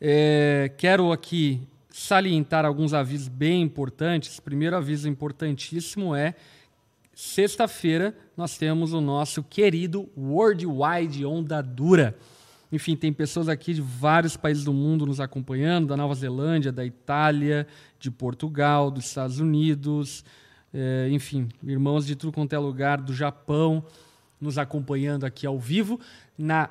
[0.00, 4.40] É, quero aqui salientar alguns avisos bem importantes.
[4.40, 6.34] Primeiro aviso importantíssimo é
[7.14, 12.18] sexta-feira nós temos o nosso querido Worldwide Onda Dura.
[12.72, 16.84] Enfim, tem pessoas aqui de vários países do mundo nos acompanhando, da Nova Zelândia, da
[16.84, 17.64] Itália,
[18.00, 20.24] de Portugal, dos Estados Unidos,
[20.74, 23.84] é, enfim, irmãos de tudo quanto é lugar, do Japão,
[24.40, 26.00] nos acompanhando aqui ao vivo.
[26.36, 26.68] Na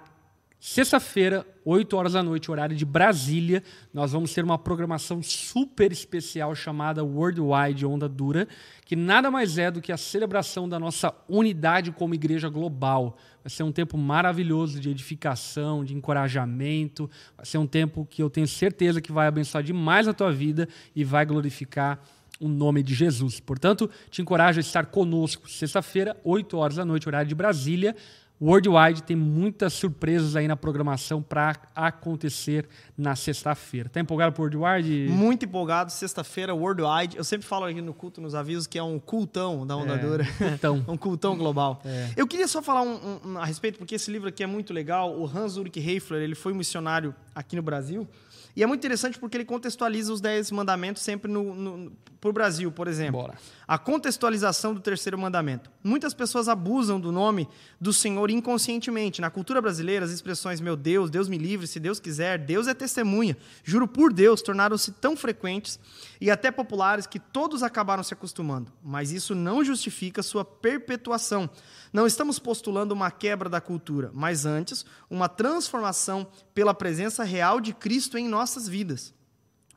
[0.60, 3.62] Sexta-feira, 8 horas da noite, horário de Brasília,
[3.94, 8.48] nós vamos ter uma programação super especial chamada Worldwide Onda Dura,
[8.84, 13.18] que nada mais é do que a celebração da nossa unidade como igreja global.
[13.44, 18.30] Vai ser um tempo maravilhoso de edificação, de encorajamento, vai ser um tempo que eu
[18.30, 22.02] tenho certeza que vai abençoar demais a tua vida e vai glorificar
[22.40, 23.40] o nome de Jesus.
[23.40, 27.96] Portanto, te encorajo a estar conosco sexta-feira, 8 horas da noite, horário de Brasília.
[28.40, 33.90] Worldwide tem muitas surpresas aí na programação para acontecer na sexta-feira.
[33.90, 35.08] Tá empolgado por Worldwide?
[35.12, 35.92] Muito empolgado.
[35.92, 37.18] Sexta-feira, Worldwide.
[37.18, 39.98] Eu sempre falo aqui no culto, nos avisos, que é um cultão da Onda É,
[39.98, 40.26] Dura.
[40.38, 40.86] cultão.
[40.88, 41.82] um cultão global.
[41.84, 42.12] É.
[42.16, 45.18] Eu queria só falar um- um- a respeito, porque esse livro aqui é muito legal.
[45.20, 48.08] O Hans Ulrich Heifler, ele foi missionário aqui no Brasil.
[48.56, 52.72] E é muito interessante porque ele contextualiza os Dez Mandamentos sempre no, no, pro Brasil,
[52.72, 53.22] por exemplo.
[53.22, 53.38] Bora.
[53.68, 55.70] A contextualização do terceiro mandamento.
[55.84, 57.48] Muitas pessoas abusam do nome
[57.80, 59.22] do Senhor inconscientemente.
[59.22, 62.74] Na cultura brasileira, as expressões meu Deus, Deus me livre, se Deus quiser, Deus é
[62.74, 65.80] testemunha, juro por Deus, tornaram-se tão frequentes
[66.20, 68.72] e até populares que todos acabaram se acostumando.
[68.84, 71.50] Mas isso não justifica sua perpetuação.
[71.92, 77.74] Não estamos postulando uma quebra da cultura, mas antes uma transformação pela presença real de
[77.74, 79.17] Cristo em nossas vidas.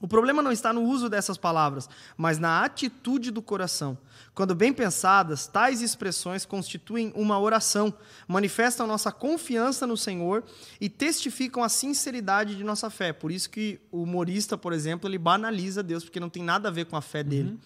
[0.01, 1.87] O problema não está no uso dessas palavras,
[2.17, 3.99] mas na atitude do coração.
[4.35, 7.93] Quando bem pensadas, tais expressões constituem uma oração,
[8.27, 10.43] manifestam nossa confiança no Senhor
[10.81, 13.13] e testificam a sinceridade de nossa fé.
[13.13, 16.73] Por isso que o humorista, por exemplo, ele banaliza Deus, porque não tem nada a
[16.73, 17.59] ver com a fé dele.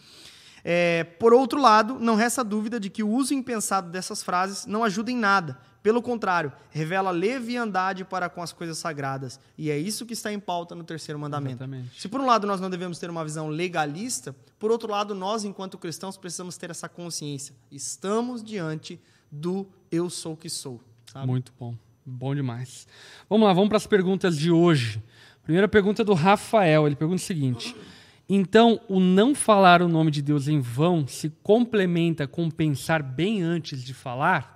[0.65, 4.83] É, por outro lado, não resta dúvida de que o uso impensado dessas frases não
[4.83, 5.57] ajuda em nada.
[5.85, 9.39] Pelo contrário, revela leviandade para com as coisas sagradas.
[9.59, 11.57] E é isso que está em pauta no terceiro mandamento.
[11.63, 12.01] Exatamente.
[12.01, 15.45] Se por um lado nós não devemos ter uma visão legalista, por outro lado, nós,
[15.45, 17.55] enquanto cristãos, precisamos ter essa consciência.
[17.71, 18.99] Estamos diante
[19.31, 20.81] do eu sou o que sou.
[21.13, 21.27] Sabe?
[21.27, 21.75] Muito bom.
[22.03, 22.89] Bom demais.
[23.29, 25.03] Vamos lá, vamos para as perguntas de hoje.
[25.43, 26.87] Primeira pergunta é do Rafael.
[26.87, 27.77] Ele pergunta o seguinte:
[28.27, 33.43] Então, o não falar o nome de Deus em vão se complementa com pensar bem
[33.43, 34.55] antes de falar?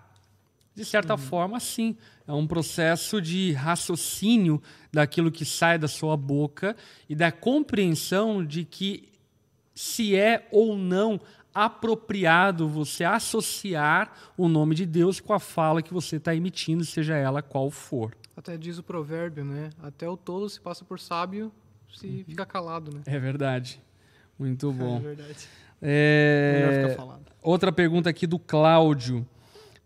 [0.78, 1.96] De certa forma, sim.
[2.26, 4.62] É um processo de raciocínio
[4.92, 6.76] daquilo que sai da sua boca
[7.08, 9.08] e da compreensão de que
[9.74, 11.20] se é ou não
[11.54, 17.16] apropriado você associar o nome de Deus com a fala que você está emitindo, seja
[17.16, 18.16] ela qual for.
[18.36, 19.70] Até diz o provérbio, né?
[19.82, 21.50] Até o tolo se passa por sábio
[21.92, 23.00] se fica calado, né?
[23.06, 23.80] É verdade.
[24.38, 25.00] Muito É bom.
[25.00, 25.48] verdade.
[25.80, 27.26] É, Melhor ficar falando.
[27.42, 29.26] Outra pergunta aqui do Cláudio.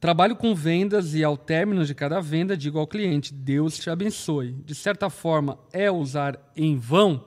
[0.03, 4.50] Trabalho com vendas e ao término de cada venda digo ao cliente: Deus te abençoe.
[4.66, 7.24] De certa forma, é usar em vão?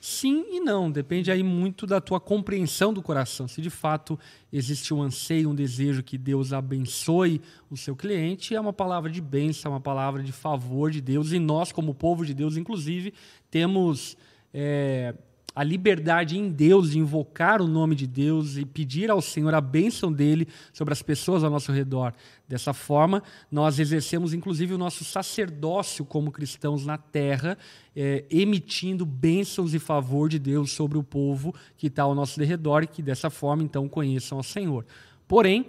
[0.00, 0.88] Sim e não.
[0.88, 3.48] Depende aí muito da tua compreensão do coração.
[3.48, 4.16] Se de fato
[4.52, 9.20] existe um anseio, um desejo que Deus abençoe o seu cliente, é uma palavra de
[9.20, 11.32] bênção, é uma palavra de favor de Deus.
[11.32, 13.12] E nós, como povo de Deus, inclusive,
[13.50, 14.16] temos.
[14.54, 15.12] é,
[15.54, 19.60] a liberdade em Deus de invocar o nome de Deus e pedir ao Senhor a
[19.60, 22.14] bênção dele sobre as pessoas ao nosso redor.
[22.46, 27.58] Dessa forma, nós exercemos inclusive o nosso sacerdócio como cristãos na terra,
[27.96, 32.84] eh, emitindo bênçãos e favor de Deus sobre o povo que está ao nosso redor
[32.84, 34.86] e que dessa forma então conheçam ao Senhor.
[35.26, 35.66] Porém,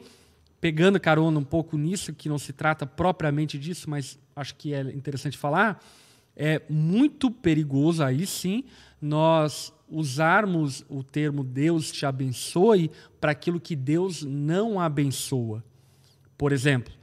[0.60, 4.82] pegando carona um pouco nisso, que não se trata propriamente disso, mas acho que é
[4.82, 5.84] interessante falar,
[6.36, 8.64] é muito perigoso aí sim
[9.02, 15.64] nós usarmos o termo Deus te abençoe para aquilo que Deus não abençoa.
[16.38, 16.94] Por exemplo,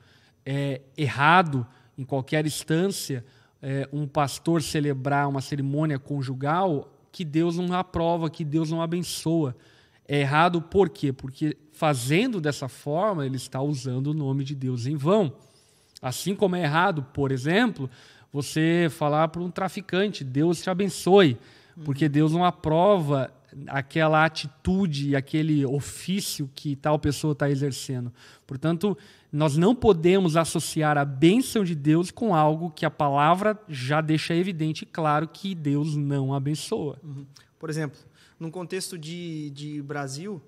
[0.44, 3.24] é errado em qualquer instância
[3.60, 9.56] é, um pastor celebrar uma cerimônia conjugal que Deus não aprova, que Deus não abençoa.
[10.06, 11.12] É errado por quê?
[11.12, 15.32] Porque fazendo dessa forma, ele está usando o nome de Deus em vão.
[16.00, 17.90] Assim como é errado, por exemplo,
[18.32, 21.36] você falar para um traficante, Deus te abençoe,
[21.84, 23.32] porque Deus não aprova
[23.66, 28.12] aquela atitude, aquele ofício que tal pessoa está exercendo.
[28.46, 28.96] Portanto,
[29.32, 34.34] nós não podemos associar a bênção de Deus com algo que a palavra já deixa
[34.34, 36.98] evidente e claro que Deus não abençoa.
[37.58, 37.98] Por exemplo,
[38.38, 40.40] num contexto de, de Brasil,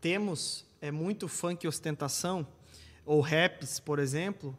[0.00, 2.46] temos é muito funk ostentação,
[3.04, 4.56] ou raps, por exemplo,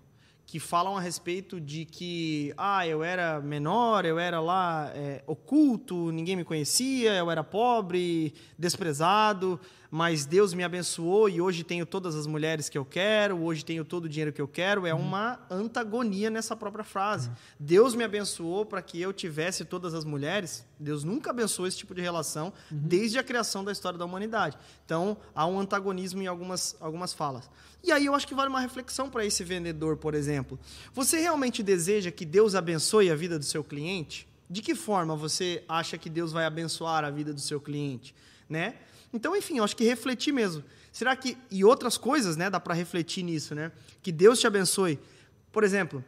[0.50, 6.12] que falam a respeito de que ah, eu era menor, eu era lá é, oculto,
[6.12, 9.60] ninguém me conhecia, eu era pobre, desprezado,
[9.92, 13.86] mas Deus me abençoou e hoje tenho todas as mulheres que eu quero, hoje tenho
[13.86, 17.30] todo o dinheiro que eu quero, é uma antagonia nessa própria frase.
[17.60, 20.66] Deus me abençoou para que eu tivesse todas as mulheres.
[20.80, 24.58] Deus nunca abençoou esse tipo de relação desde a criação da história da humanidade.
[24.84, 27.48] Então, há um antagonismo em algumas, algumas falas.
[27.84, 30.60] E aí eu acho que vale uma reflexão para esse vendedor, por exemplo.
[30.94, 34.28] Você realmente deseja que Deus abençoe a vida do seu cliente?
[34.50, 38.14] De que forma você acha que Deus vai abençoar a vida do seu cliente,
[38.50, 38.76] né?
[39.14, 40.64] Então, enfim, eu acho que refletir mesmo.
[40.92, 43.72] Será que e outras coisas, né, dá para refletir nisso, né?
[44.02, 45.00] Que Deus te abençoe.
[45.52, 46.04] Por exemplo,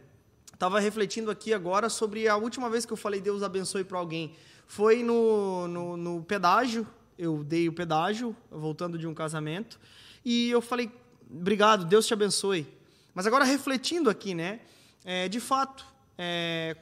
[0.54, 4.36] estava refletindo aqui agora sobre a última vez que eu falei Deus abençoe para alguém.
[4.68, 9.80] Foi no, no, no, pedágio, eu dei o pedágio, voltando de um casamento,
[10.24, 10.92] e eu falei,
[11.34, 12.68] obrigado, Deus te abençoe.
[13.14, 14.60] Mas agora refletindo aqui, né?
[15.04, 15.86] É, de fato,
[16.18, 16.76] é,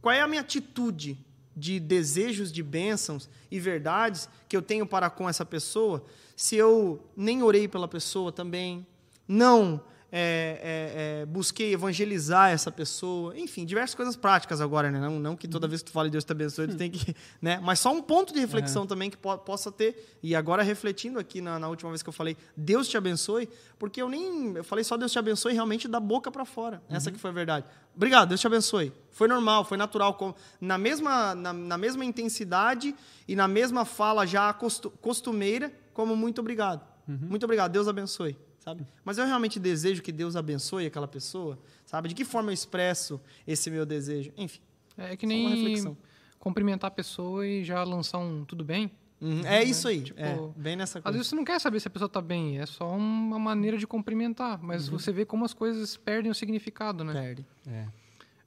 [0.00, 1.18] qual é a minha atitude
[1.56, 6.04] de desejos de bênçãos e verdades que eu tenho para com essa pessoa,
[6.36, 8.84] se eu nem orei pela pessoa também,
[9.26, 9.80] não
[10.16, 15.00] é, é, é, busquei evangelizar essa pessoa, enfim, diversas coisas práticas agora, né?
[15.00, 17.58] Não, não que toda vez que tu fala Deus te abençoe, tu tem que, né?
[17.60, 20.16] Mas só um ponto de reflexão também que po possa ter.
[20.22, 24.00] E agora refletindo aqui na, na, última vez que eu falei Deus te abençoe, porque
[24.00, 26.80] eu nem eu falei só Deus te abençoe realmente da boca para fora.
[26.88, 26.96] Uhum.
[26.96, 27.66] Essa que foi a verdade.
[27.96, 28.92] Obrigado, Deus te abençoe.
[29.10, 30.16] Foi normal, foi natural,
[30.60, 32.94] na mesma na, na mesma intensidade
[33.26, 34.54] e na mesma fala já
[35.00, 36.86] costumeira, como muito obrigado.
[37.08, 37.18] Uhum.
[37.30, 38.86] Muito obrigado, Deus abençoe sabe?
[39.04, 42.08] Mas eu realmente desejo que Deus abençoe aquela pessoa, sabe?
[42.08, 44.32] De que forma eu expresso esse meu desejo?
[44.36, 44.60] Enfim.
[44.96, 45.96] É que nem
[46.38, 48.90] cumprimentar a pessoa e já lançar um tudo bem.
[49.20, 49.40] Uhum.
[49.40, 49.64] É né?
[49.64, 51.08] isso aí, tipo, é, bem nessa coisa.
[51.08, 53.78] Às vezes você não quer saber se a pessoa está bem, é só uma maneira
[53.78, 54.98] de cumprimentar, mas uhum.
[54.98, 57.12] você vê como as coisas perdem o significado, né?
[57.12, 57.46] Perde.
[57.66, 57.86] É.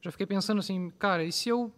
[0.02, 1.74] Já fiquei pensando assim, cara, e se eu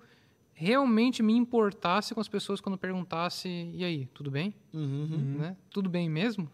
[0.54, 4.54] realmente me importasse com as pessoas quando perguntasse, e aí, tudo bem?
[4.74, 5.38] Uhum.
[5.40, 5.56] Né?
[5.70, 6.50] Tudo bem mesmo?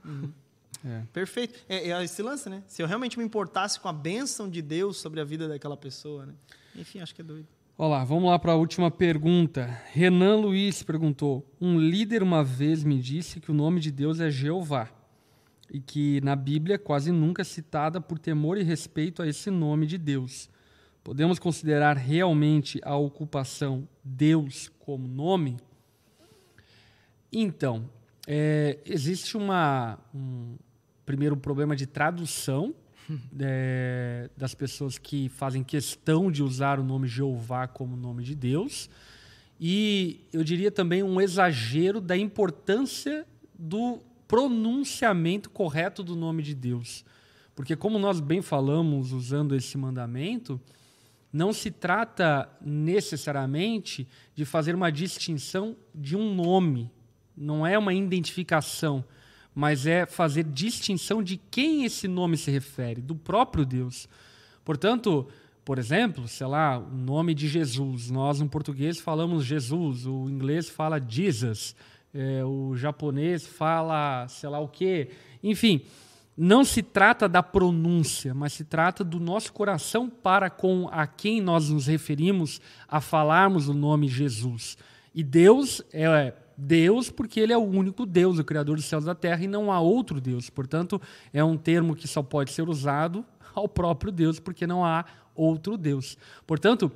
[0.85, 1.01] É.
[1.11, 1.59] Perfeito.
[1.67, 2.63] É, é esse lance, né?
[2.67, 6.27] Se eu realmente me importasse com a bênção de Deus sobre a vida daquela pessoa,
[6.27, 6.33] né?
[6.75, 7.47] Enfim, acho que é doido.
[7.75, 9.65] Olá, vamos lá para a última pergunta.
[9.91, 14.29] Renan Luiz perguntou: Um líder uma vez me disse que o nome de Deus é
[14.29, 14.89] Jeová
[15.71, 19.87] e que na Bíblia quase nunca é citada por temor e respeito a esse nome
[19.87, 20.49] de Deus.
[21.03, 25.57] Podemos considerar realmente a ocupação Deus como nome?
[27.31, 27.89] Então,
[28.27, 30.55] é, existe uma, um,
[31.05, 32.73] primeiro, um problema de tradução
[33.39, 38.89] é, das pessoas que fazem questão de usar o nome Jeová como nome de Deus.
[39.59, 43.25] E eu diria também um exagero da importância
[43.57, 47.05] do pronunciamento correto do nome de Deus.
[47.55, 50.59] Porque, como nós bem falamos usando esse mandamento,
[51.31, 56.91] não se trata necessariamente de fazer uma distinção de um nome,
[57.35, 59.05] não é uma identificação
[59.55, 64.09] mas é fazer distinção de quem esse nome se refere, do próprio Deus.
[64.65, 65.25] Portanto,
[65.63, 68.11] por exemplo, sei lá, o nome de Jesus.
[68.11, 71.75] Nós, no português, falamos Jesus, o inglês fala Jesus,
[72.13, 75.09] é, o japonês fala sei lá o quê.
[75.41, 75.81] Enfim,
[76.37, 81.41] não se trata da pronúncia, mas se trata do nosso coração para com a quem
[81.41, 84.77] nós nos referimos a falarmos o nome Jesus.
[85.15, 89.07] E Deus é Deus, porque ele é o único Deus, o Criador dos céus e
[89.07, 90.49] da terra, e não há outro Deus.
[90.49, 91.01] Portanto,
[91.33, 95.77] é um termo que só pode ser usado ao próprio Deus, porque não há outro
[95.77, 96.17] Deus.
[96.45, 96.91] Portanto,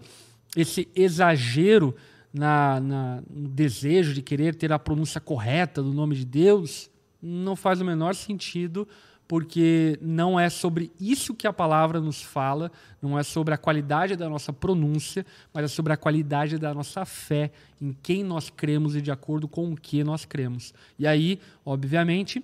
[0.56, 1.96] esse exagero
[2.34, 6.90] na, na, no desejo de querer ter a pronúncia correta do nome de Deus
[7.22, 8.88] não faz o menor sentido
[9.30, 14.16] porque não é sobre isso que a palavra nos fala, não é sobre a qualidade
[14.16, 15.24] da nossa pronúncia,
[15.54, 19.48] mas é sobre a qualidade da nossa fé, em quem nós cremos e de acordo
[19.48, 20.74] com o que nós cremos.
[20.98, 22.44] E aí, obviamente,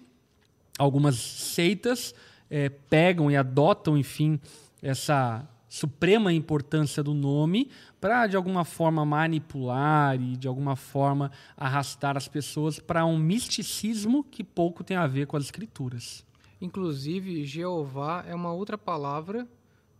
[0.77, 2.13] algumas seitas
[2.51, 4.39] é, pegam e adotam, enfim,
[4.79, 7.67] essa suprema importância do nome
[7.99, 14.23] para de alguma forma manipular e de alguma forma arrastar as pessoas para um misticismo
[14.23, 16.23] que pouco tem a ver com as escrituras.
[16.65, 19.47] Inclusive, Jeová é uma outra palavra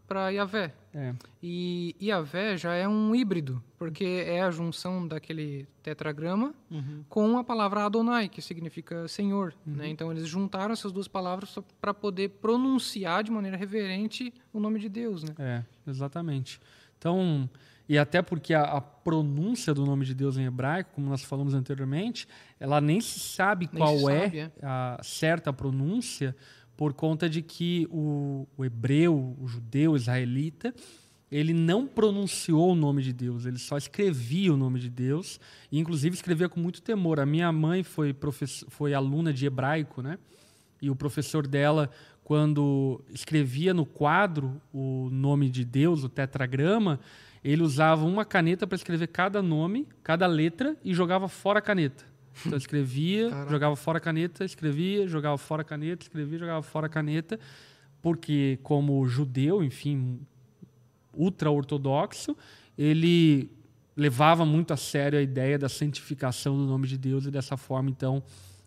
[0.08, 0.74] para Yahvé.
[0.94, 1.14] É.
[1.42, 7.04] E Yahvé já é um híbrido, porque é a junção daquele tetragrama uhum.
[7.10, 9.54] com a palavra Adonai, que significa Senhor.
[9.66, 9.74] Uhum.
[9.76, 9.90] Né?
[9.90, 14.90] Então, eles juntaram essas duas palavras para poder pronunciar de maneira reverente o nome de
[14.90, 15.24] Deus.
[15.24, 15.36] Né?
[15.38, 16.60] É, exatamente.
[16.98, 17.50] Então,
[17.88, 21.54] e até porque a, a, pronúncia do nome de Deus em hebraico, como nós falamos
[21.54, 22.28] anteriormente,
[22.60, 26.36] ela nem se sabe nem qual se é, sabe, é, a certa pronúncia,
[26.76, 30.74] por conta de que o, o hebreu, o judeu, o israelita,
[31.32, 35.40] ele não pronunciou o nome de Deus, ele só escrevia o nome de Deus,
[35.72, 37.20] e inclusive escrevia com muito temor.
[37.20, 40.18] A minha mãe foi, professor, foi aluna de hebraico, né?
[40.82, 41.90] E o professor dela,
[42.24, 47.00] quando escrevia no quadro o nome de Deus, o tetragrama,
[47.46, 52.04] ele usava uma caneta para escrever cada nome, cada letra, e jogava fora a caneta.
[52.44, 56.90] Então escrevia, jogava fora a caneta, escrevia, jogava fora a caneta, escrevia, jogava fora a
[56.90, 57.40] caneta,
[58.02, 60.20] porque como judeu, enfim,
[61.14, 62.36] ultra-ortodoxo,
[62.76, 63.52] ele
[63.96, 67.92] levava muito a sério a ideia da santificação do nome de Deus e dessa forma,
[67.92, 68.24] então,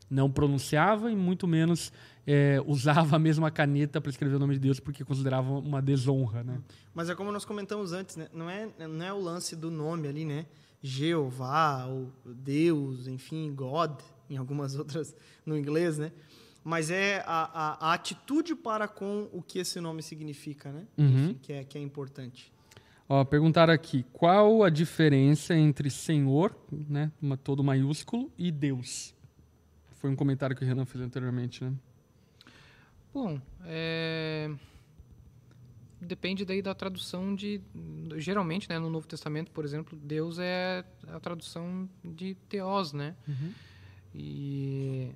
[0.09, 1.93] não pronunciava e muito menos
[2.31, 6.45] é, usava a mesma caneta para escrever o nome de Deus porque considerava uma desonra,
[6.45, 6.61] né?
[6.93, 8.29] Mas é como nós comentamos antes, né?
[8.35, 10.45] Não é, não é o lance do nome ali, né?
[10.83, 13.99] Jeová, ou Deus, enfim, God,
[14.29, 15.17] em algumas outras
[15.47, 16.13] no inglês, né?
[16.63, 17.45] Mas é a,
[17.79, 20.87] a, a atitude para com o que esse nome significa, né?
[20.99, 21.07] Uhum.
[21.07, 22.53] Enfim, que, é, que é importante.
[23.09, 29.15] Ó, perguntaram aqui, qual a diferença entre Senhor, né, uma, todo maiúsculo, e Deus?
[29.93, 31.73] Foi um comentário que o Renan fez anteriormente, né?
[33.13, 34.51] Bom, é...
[36.01, 37.61] depende daí da tradução de...
[38.17, 43.15] Geralmente, né, no Novo Testamento, por exemplo, Deus é a tradução de Teós, né?
[43.27, 43.53] Uhum.
[44.15, 45.11] E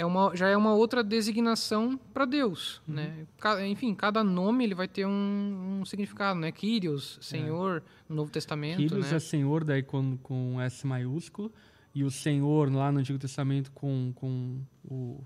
[0.00, 2.94] é uma, já é uma outra designação para Deus, uhum.
[2.94, 3.26] né?
[3.68, 6.50] enfim, cada nome ele vai ter um, um significado, né?
[6.50, 7.82] Kyrios, Senhor, é.
[8.08, 9.16] no Novo Testamento, Kyrios né?
[9.16, 11.52] é Senhor daí com, com S maiúsculo
[11.94, 15.22] e o Senhor lá no Antigo Testamento com, com o,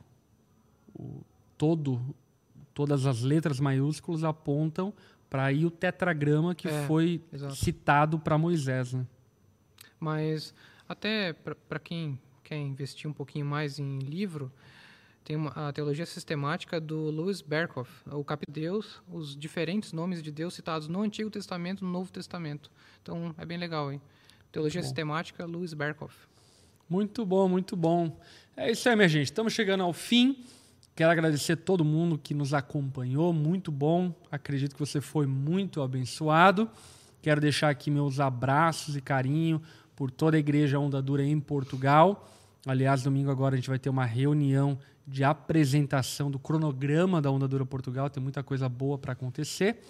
[0.92, 1.20] o
[1.56, 2.14] todo
[2.72, 4.92] todas as letras maiúsculas apontam
[5.30, 7.54] para aí o tetragrama que é, foi exato.
[7.54, 9.06] citado para Moisés, né?
[9.98, 10.52] Mas
[10.88, 14.52] até para quem quer investir um pouquinho mais em livro,
[15.24, 20.30] tem uma, a teologia sistemática do Louis Berkhoff, o Cap Deus, os diferentes nomes de
[20.30, 22.70] Deus citados no Antigo Testamento e no Novo Testamento.
[23.02, 24.00] Então é bem legal, hein?
[24.52, 26.14] Teologia sistemática, Louis Berkhoff.
[26.88, 28.20] Muito bom, muito bom.
[28.56, 29.24] É isso aí, minha gente.
[29.24, 30.44] Estamos chegando ao fim.
[30.96, 34.14] Quero agradecer todo mundo que nos acompanhou, muito bom.
[34.30, 36.70] Acredito que você foi muito abençoado.
[37.20, 39.60] Quero deixar aqui meus abraços e carinho
[39.96, 42.28] por toda a igreja Onda Dura em Portugal.
[42.64, 47.48] Aliás, domingo agora a gente vai ter uma reunião de apresentação do cronograma da Onda
[47.48, 48.08] Dura Portugal.
[48.08, 49.82] Tem muita coisa boa para acontecer.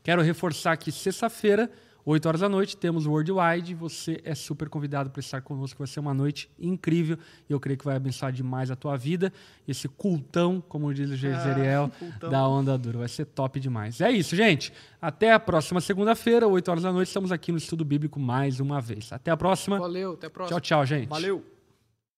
[0.00, 1.68] Quero reforçar que sexta-feira
[2.04, 3.74] 8 horas da noite, temos Worldwide.
[3.74, 5.78] Você é super convidado para estar conosco.
[5.78, 7.16] Vai ser uma noite incrível
[7.48, 9.32] e eu creio que vai abençoar demais a tua vida.
[9.66, 11.90] Esse cultão, como diz o Jezeriel,
[12.22, 12.98] ah, da Onda Dura.
[12.98, 14.00] Vai ser top demais.
[14.00, 14.72] É isso, gente.
[15.00, 17.08] Até a próxima segunda-feira, 8 horas da noite.
[17.08, 19.12] Estamos aqui no Estudo Bíblico mais uma vez.
[19.12, 19.78] Até a próxima.
[19.78, 20.60] Valeu, até a próxima.
[20.60, 21.08] Tchau, tchau, gente.
[21.08, 21.51] Valeu.